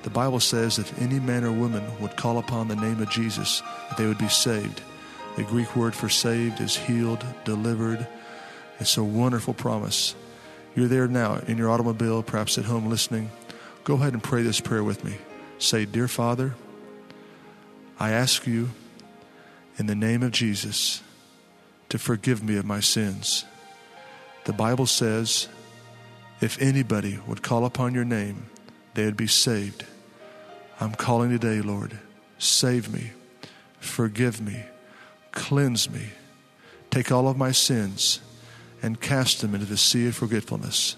[0.03, 3.63] The Bible says if any man or woman would call upon the name of Jesus,
[3.97, 4.82] they would be saved.
[5.38, 8.05] The Greek word for saved is healed, delivered.
[8.82, 10.13] It's a wonderful promise.
[10.76, 13.32] You're there now in your automobile, perhaps at home listening.
[13.89, 15.15] Go ahead and pray this prayer with me.
[15.57, 16.53] Say, Dear Father,
[17.99, 18.69] I ask you
[19.79, 21.01] in the name of Jesus
[21.89, 23.45] to forgive me of my sins.
[24.43, 25.47] The Bible says,
[26.39, 28.51] if anybody would call upon your name,
[28.93, 29.85] they would be saved.
[30.79, 31.97] I'm calling today, Lord.
[32.37, 33.13] Save me,
[33.79, 34.65] forgive me,
[35.31, 36.09] cleanse me,
[36.91, 38.19] take all of my sins
[38.83, 40.95] and cast them into the sea of forgetfulness.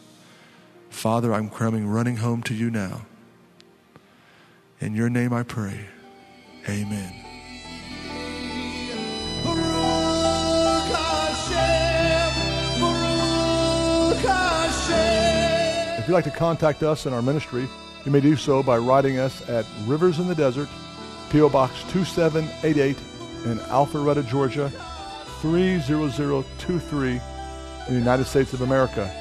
[0.92, 3.02] Father, I'm coming running home to you now.
[4.80, 5.88] In your name I pray.
[6.70, 7.16] Amen.
[15.98, 17.68] If you'd like to contact us in our ministry,
[18.06, 20.68] you may do so by writing us at Rivers in the Desert,
[21.32, 21.50] P.O.
[21.50, 22.98] Box 2788
[23.46, 24.72] in Alpharetta, Georgia
[25.42, 27.20] 30023 in
[27.88, 29.21] the United States of America.